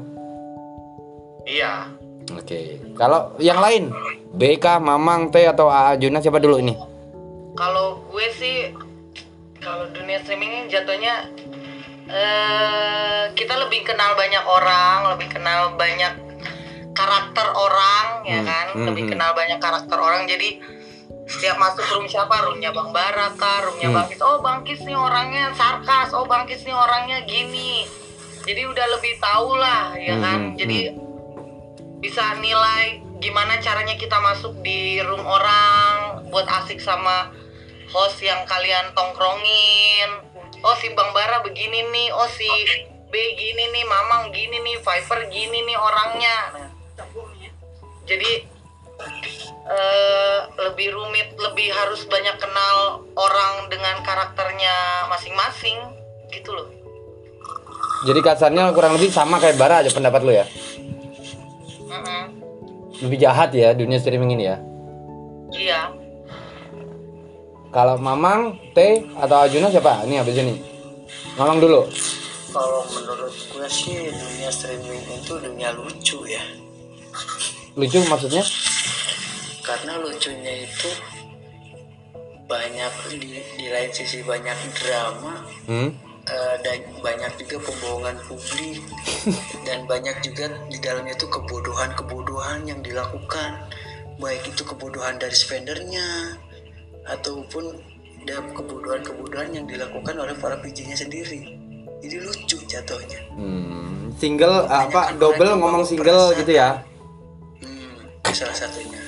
[1.49, 1.72] Iya.
[2.35, 2.83] Oke.
[2.99, 3.89] Kalau yang lain?
[4.29, 6.76] BK Mamang T atau AA Juna siapa dulu ini?
[7.57, 8.70] Kalau gue sih
[9.59, 11.26] kalau dunia streaming ini jatuhnya
[12.09, 16.12] eh kita lebih kenal banyak orang, lebih kenal banyak
[16.92, 19.12] karakter orang ya Hmm, kan, hmm, lebih hmm.
[19.14, 20.26] kenal banyak karakter orang.
[20.26, 20.59] Jadi
[21.28, 23.96] setiap masuk room siapa, roomnya Bang Bara kah, roomnya Hmm.
[24.00, 24.20] Bang Kis.
[24.20, 27.84] Oh Bang Kis nih orangnya sarkas, oh Bang Kis nih orangnya gini.
[28.42, 30.38] Jadi udah lebih tahu lah ya Hmm, kan.
[30.40, 30.78] hmm, Jadi
[32.00, 37.28] bisa nilai gimana caranya kita masuk di room orang buat asik sama
[37.92, 40.28] host yang kalian tongkrongin.
[40.61, 42.48] Oh si Bang Bara begini nih, oh si
[43.09, 46.36] B gini nih, Mamang gini nih, Viper gini nih orangnya.
[46.52, 46.70] Nah,
[48.04, 48.30] jadi
[49.68, 52.76] eh, lebih rumit, lebih harus banyak kenal
[53.14, 55.78] orang dengan karakternya masing-masing
[56.28, 56.68] gitu loh.
[57.98, 60.46] jadi kasarnya kurang lebih sama kayak Bara aja pendapat lo ya
[61.82, 62.22] Mm-mm.
[63.02, 64.56] lebih jahat ya dunia streaming ini ya
[65.48, 65.80] Iya.
[67.69, 70.09] Kalau Mamang T atau Ajuna siapa?
[70.09, 70.57] Ini habis ini.
[71.37, 71.85] Mamang dulu.
[72.49, 76.41] Kalau menurut gue sih dunia streaming itu dunia lucu ya.
[77.77, 78.43] lucu maksudnya?
[79.62, 80.91] Karena lucunya itu
[82.49, 85.91] banyak di, di lain sisi banyak drama hmm?
[86.25, 88.81] eh, dan banyak juga pembohongan publik
[89.69, 93.69] dan banyak juga di dalamnya itu kebodohan-kebodohan yang dilakukan.
[94.19, 96.41] Baik itu kebodohan dari spendernya
[97.09, 97.72] ataupun
[98.28, 101.56] ada kebodohan-kebodohan yang dilakukan oleh para PJ-nya sendiri.
[102.04, 103.24] Jadi lucu jatuhnya.
[103.32, 106.84] Hmm, single apa double ngomong single gitu ya?
[107.64, 108.04] Hmm,
[108.36, 109.00] salah satunya.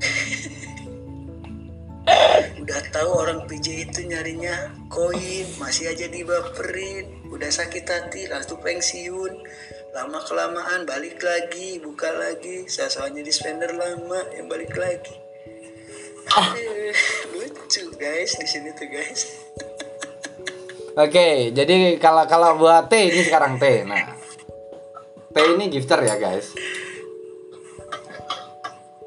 [2.64, 9.36] Udah tahu orang PJ itu nyarinya koin masih aja dibaperin udah sakit hati langsung pensiun.
[9.92, 15.23] Lama kelamaan balik lagi buka lagi soalnya di spender lama yang balik lagi
[17.34, 19.22] lucu guys di sini tuh guys
[20.94, 23.82] Oke, jadi kalau kalau buat T ini sekarang T.
[23.82, 24.14] Nah,
[25.34, 26.54] T ini gifter ya guys.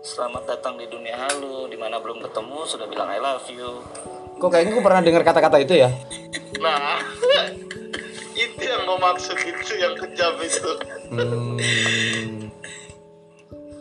[0.03, 3.79] Selamat datang di dunia halu, di mana belum ketemu sudah bilang I love you.
[4.35, 5.87] Kok kayaknya gue pernah dengar kata-kata itu ya?
[6.59, 6.99] nah
[8.43, 10.71] itu yang mau maksud itu yang kejam itu
[11.07, 11.55] Hmm.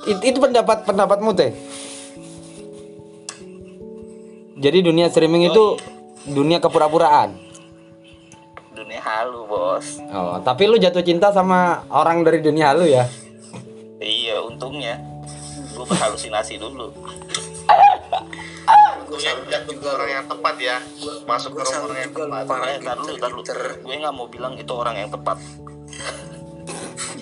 [0.06, 1.50] It- itu pendapat pendapatmu T.
[4.66, 5.78] Jadi dunia streaming itu
[6.26, 7.38] dunia kepura-puraan.
[8.74, 10.02] Dunia halu, bos.
[10.10, 13.06] Oh, tapi lu jatuh cinta sama orang dari dunia halu ya?
[14.02, 14.98] Iya, untungnya
[15.70, 16.90] gue berhalusinasi dulu.
[19.06, 20.76] gue jatuh ke orang yang tepat ya
[21.30, 23.42] masuk ke orang yang juga tepat para Eh, tar dulu, tar dulu.
[23.46, 25.38] gitter Gue nggak mau bilang itu orang yang tepat.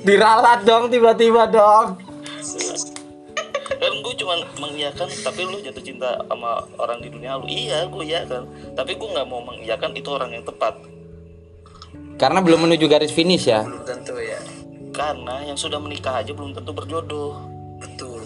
[0.01, 2.01] Diralat dong tiba-tiba dong.
[3.85, 7.45] Kan gue cuma mengiyakan, tapi lu jatuh cinta sama orang di dunia halu.
[7.45, 8.49] Iya, gue iya kan.
[8.73, 10.73] Tapi gue nggak mau mengiyakan itu orang yang tepat.
[12.17, 13.67] Karena belum menuju garis finish ya.
[13.67, 14.39] belum tentu ya
[14.95, 17.37] Karena yang sudah menikah aja belum tentu berjodoh.
[17.83, 18.23] betul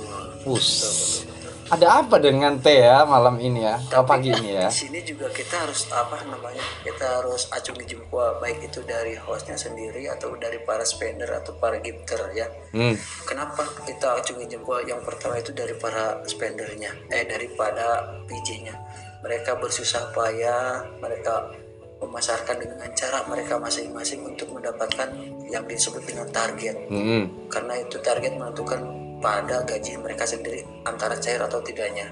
[0.46, 1.27] Us.
[1.68, 3.76] Ada apa dengan T ya malam ini ya?
[3.76, 4.72] Atau pagi ini ya?
[4.72, 9.52] di sini juga kita harus apa namanya kita harus acungi jempol baik itu dari hostnya
[9.52, 12.96] sendiri atau dari para spender atau para gifter ya Hmm.
[13.24, 18.76] kenapa kita acungi jempol yang pertama itu dari para spendernya eh daripada PJ-nya
[19.20, 21.52] mereka bersusah payah mereka
[21.98, 25.08] memasarkan dengan cara mereka masing-masing untuk mendapatkan
[25.48, 27.48] yang disebut dengan target Hmm.
[27.52, 28.80] karena itu target menentukan
[29.18, 32.10] pada gaji mereka sendiri antara cair atau tidaknya.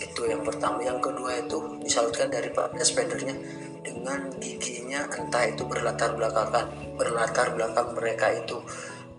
[0.00, 0.80] Itu yang pertama.
[0.80, 2.48] Yang kedua itu disalurkan dari
[2.80, 3.36] spendernya
[3.84, 8.56] dengan giginya entah itu berlatar belakangkan berlatar belakang mereka itu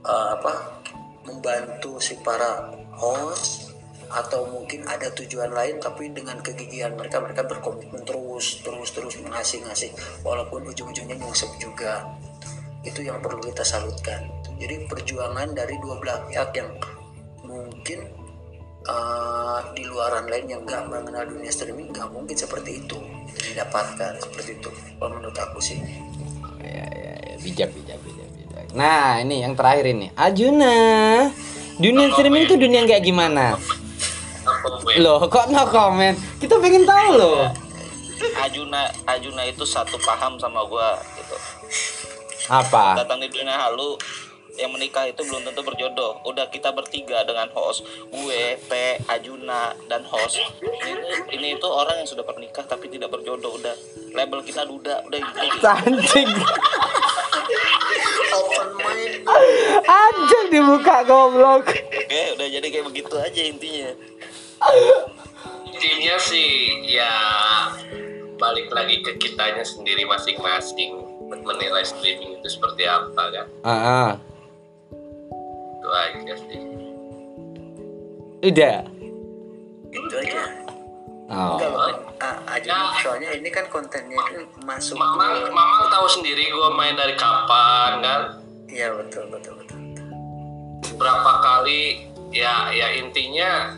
[0.07, 0.81] eh, apa
[1.27, 3.75] membantu si para host
[4.13, 9.65] atau mungkin ada tujuan lain tapi dengan kegigihan mereka mereka berkomitmen terus terus terus ngasih
[9.65, 9.89] ngasih
[10.21, 12.07] walaupun ujung-ujungnya nyungsep juga.
[12.83, 14.27] Itu yang perlu kita salutkan
[14.63, 16.69] jadi perjuangan dari dua belah pihak yang
[17.73, 17.99] mungkin
[18.85, 23.01] uh, di luaran lain yang nggak mengenal dunia streaming nggak mungkin seperti itu
[23.33, 24.69] didapatkan seperti itu
[25.01, 25.81] kalau menurut aku sih
[26.63, 27.35] Ya, ya, ya.
[27.43, 28.65] Bijak, bijak, bijak, bijak.
[28.71, 30.07] Nah, ini yang terakhir ini.
[30.15, 30.75] Ajuna.
[31.75, 33.59] Dunia streaming itu dunia kayak gimana?
[34.47, 35.03] Apa gue?
[35.03, 36.15] Loh, kok no comment?
[36.39, 37.51] Kita pengen tahu loh.
[38.39, 41.35] Ajuna Ajuna itu satu paham sama gue gitu.
[42.47, 43.03] Apa?
[43.03, 43.99] Datang di dunia halu
[44.53, 46.21] yang menikah itu belum tentu berjodoh.
[46.29, 47.81] Udah kita bertiga dengan host,
[48.13, 48.71] gue, T,
[49.09, 50.37] Ajuna, dan host.
[50.61, 50.93] Ini,
[51.33, 53.57] ini itu orang yang sudah bernikah tapi tidak berjodoh.
[53.57, 53.73] Udah
[54.13, 55.65] label kita duda, udah gitu.
[55.65, 56.29] Anjing.
[58.33, 59.25] open mind
[59.85, 61.65] Anjing dibuka goblok.
[61.73, 63.91] Oke, udah jadi kayak begitu aja intinya.
[65.73, 67.11] intinya sih ya
[68.39, 70.95] balik lagi ke kitanya sendiri masing-masing
[71.43, 74.09] menilai streaming itu seperti apa kan Ah, ah.
[75.83, 76.61] Itu aja sih
[78.41, 78.77] Udah.
[79.91, 80.43] itu aja
[81.23, 81.55] Oh.
[81.55, 81.87] enggak loh
[82.19, 87.15] ah, aja soalnya ini kan kontennya itu masuk Mamang Mamang tahu sendiri gue main dari
[87.15, 88.21] kapan kan
[88.67, 89.79] iya betul betul betul
[90.93, 93.71] berapa kali ya ya intinya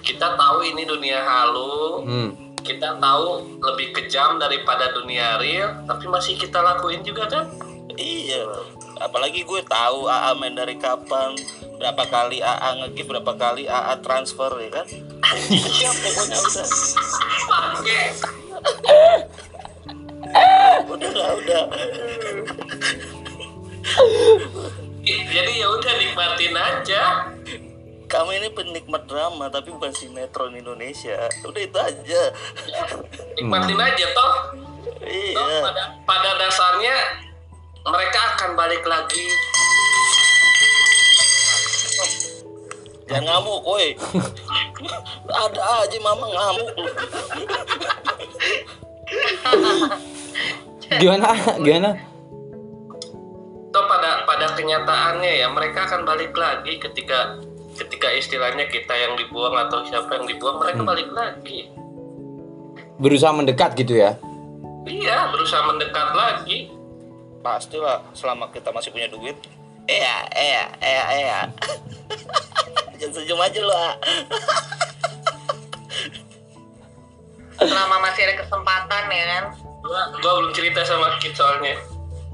[0.00, 2.30] kita tahu ini dunia halu Hmm.
[2.64, 7.44] kita tahu lebih kejam daripada dunia real tapi masih kita lakuin juga kan
[7.94, 8.48] Iya.
[9.02, 11.34] Apalagi gue tahu AA main dari kapan,
[11.76, 14.86] berapa kali AA nge berapa kali AA transfer ya kan.
[15.50, 16.66] Siap pokoknya udah.
[20.86, 21.62] Udah lah, udah.
[25.02, 27.02] jadi ya udah nikmatin aja
[28.06, 31.26] Kami ini penikmat drama tapi bukan sinetron Indonesia.
[31.42, 32.22] Udah itu aja.
[33.34, 34.34] nikmatin aja toh
[35.02, 35.58] Toh, Iya.
[35.66, 35.84] mereka
[38.52, 39.26] akan balik lagi
[43.08, 43.92] Jangan ngamuk, woi.
[45.28, 46.68] Ada aja mama ngamuk.
[51.00, 51.28] Gimana?
[51.60, 51.90] Gimana?
[53.72, 57.40] toh pada pada kenyataannya ya mereka akan balik lagi ketika
[57.80, 61.72] ketika istilahnya kita yang dibuang atau siapa yang dibuang mereka balik lagi
[63.00, 64.20] Berusaha mendekat gitu ya.
[64.84, 66.68] iya berusaha mendekat lagi
[67.42, 69.34] Pastilah selama kita masih punya duit.
[69.84, 71.38] Iya, iya, iya, iya.
[73.02, 73.94] Jangan senyum aja lu, ah.
[77.58, 79.44] selama masih ada kesempatan ya kan
[79.82, 81.78] gua, gua belum cerita sama Kit soalnya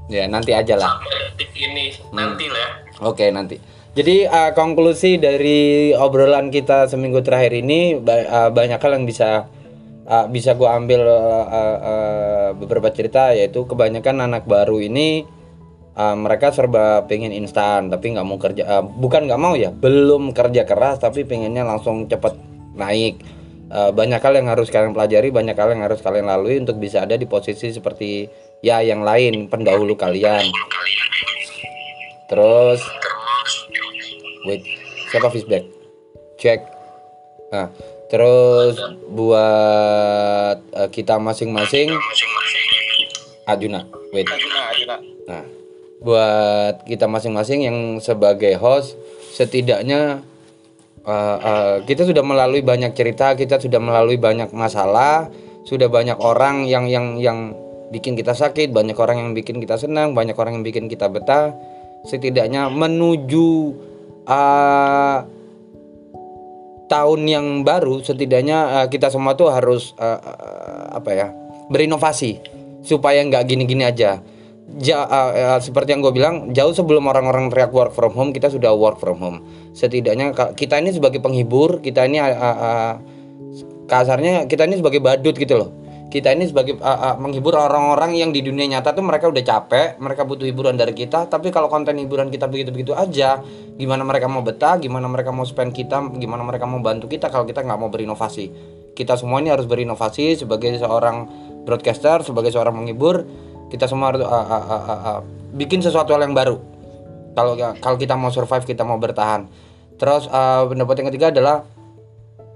[0.09, 0.97] Ya, nanti aja lah.
[0.97, 3.61] sampai detik ini nanti lah ya Oke, nanti.
[3.93, 9.45] Jadi uh, konklusi dari obrolan kita seminggu terakhir ini ba- uh, banyak hal yang bisa
[10.09, 15.23] uh, bisa gue ambil uh, uh, uh, beberapa cerita yaitu kebanyakan anak baru ini
[15.93, 20.33] uh, mereka serba pengen instan tapi nggak mau kerja uh, bukan nggak mau ya belum
[20.33, 22.35] kerja keras tapi pengennya langsung cepet
[22.73, 23.21] naik.
[23.69, 27.05] Uh, banyak hal yang harus kalian pelajari banyak hal yang harus kalian lalui untuk bisa
[27.05, 28.25] ada di posisi seperti
[28.65, 30.41] ya yang lain pendahulu kalian.
[32.25, 32.81] Terus
[34.49, 34.65] wait
[35.13, 35.65] siapa feedback
[36.39, 36.61] cek
[37.49, 37.67] nah
[38.09, 41.93] terus buat uh, kita masing-masing
[43.45, 44.95] Ajuna wait Ajuna, Ajuna.
[45.29, 45.45] Nah,
[45.99, 48.95] buat kita masing-masing yang sebagai host,
[49.35, 50.23] setidaknya
[51.03, 55.27] uh, uh, kita sudah melalui banyak cerita, kita sudah melalui banyak masalah,
[55.67, 57.53] sudah banyak orang yang yang yang
[57.91, 61.51] bikin kita sakit, banyak orang yang bikin kita senang, banyak orang yang bikin kita betah.
[62.07, 63.75] Setidaknya menuju
[64.23, 65.17] uh,
[66.89, 71.27] tahun yang baru, setidaknya uh, kita semua tuh harus uh, uh, apa ya,
[71.69, 72.41] berinovasi
[72.81, 74.19] supaya nggak gini-gini aja.
[74.77, 78.49] Ja, uh, uh, seperti yang gue bilang, jauh sebelum orang-orang teriak work from home, kita
[78.49, 79.37] sudah work from home.
[79.73, 82.93] Setidaknya kita ini sebagai penghibur, kita ini uh, uh,
[83.89, 85.69] kasarnya kita ini sebagai badut gitu loh.
[86.09, 90.01] Kita ini sebagai uh, uh, menghibur orang-orang yang di dunia nyata tuh mereka udah capek,
[90.01, 91.29] mereka butuh hiburan dari kita.
[91.29, 93.37] Tapi kalau konten hiburan kita begitu-begitu aja,
[93.77, 97.45] gimana mereka mau betah, gimana mereka mau spend kita, gimana mereka mau bantu kita kalau
[97.45, 98.49] kita nggak mau berinovasi.
[98.97, 101.29] Kita semua ini harus berinovasi sebagai seorang
[101.69, 103.29] broadcaster, sebagai seorang menghibur.
[103.69, 105.19] Kita semua harus uh, uh, uh, uh, uh,
[105.53, 106.57] bikin sesuatu hal yang baru.
[107.37, 109.45] Kalau kalau kita mau survive, kita mau bertahan.
[110.01, 111.69] Terus uh, pendapat yang ketiga adalah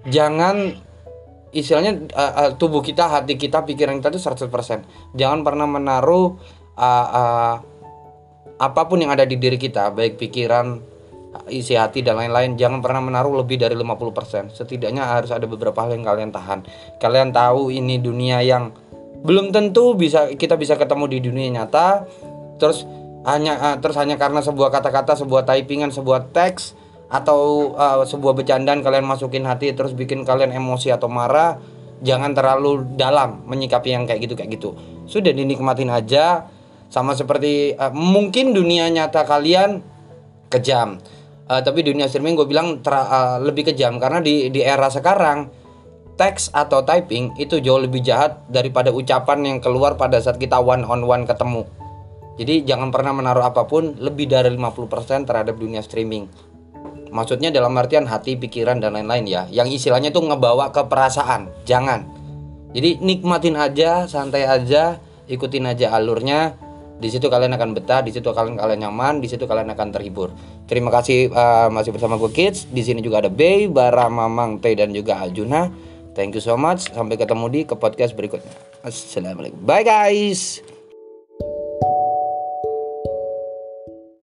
[0.10, 0.74] jangan
[1.54, 5.14] istilahnya uh, uh, tubuh kita, hati kita, pikiran kita itu 100%.
[5.14, 6.36] Jangan pernah menaruh
[6.76, 7.56] uh, uh,
[8.58, 10.82] apa pun yang ada di diri kita, baik pikiran,
[11.50, 14.54] isi hati dan lain-lain, jangan pernah menaruh lebih dari 50%.
[14.54, 16.60] Setidaknya harus ada beberapa hal yang kalian tahan.
[17.02, 18.74] Kalian tahu ini dunia yang
[19.24, 22.06] belum tentu bisa kita bisa ketemu di dunia nyata.
[22.62, 22.86] Terus
[23.24, 26.83] hanya uh, terus hanya karena sebuah kata-kata, sebuah typingan, sebuah teks
[27.14, 31.62] atau uh, sebuah bercandaan kalian masukin hati terus bikin kalian emosi atau marah
[32.02, 34.74] jangan terlalu dalam menyikapi yang kayak gitu kayak gitu.
[35.06, 36.50] Sudah dinikmatin aja
[36.90, 39.86] sama seperti uh, mungkin dunia nyata kalian
[40.50, 40.98] kejam.
[41.46, 45.54] Uh, tapi dunia streaming gue bilang tra- uh, lebih kejam karena di di era sekarang
[46.18, 50.82] teks atau typing itu jauh lebih jahat daripada ucapan yang keluar pada saat kita one
[50.82, 51.66] on one ketemu.
[52.42, 56.53] Jadi jangan pernah menaruh apa pun lebih dari 50% terhadap dunia streaming.
[57.14, 59.46] Maksudnya dalam artian hati, pikiran dan lain-lain ya.
[59.54, 61.54] Yang istilahnya tuh ngebawa ke perasaan.
[61.70, 62.10] Jangan.
[62.74, 64.98] Jadi nikmatin aja, santai aja,
[65.30, 66.58] ikutin aja alurnya.
[66.98, 70.34] Di situ kalian akan betah, di situ kalian kalian nyaman, di situ kalian akan terhibur.
[70.66, 72.66] Terima kasih uh, masih bersama gue Kids.
[72.74, 75.70] Di sini juga ada Bay, Bara, Mamang, Teh dan juga Aljuna.
[76.18, 76.90] Thank you so much.
[76.90, 78.54] Sampai ketemu di ke podcast berikutnya.
[78.82, 79.62] Assalamualaikum.
[79.62, 80.73] Bye guys.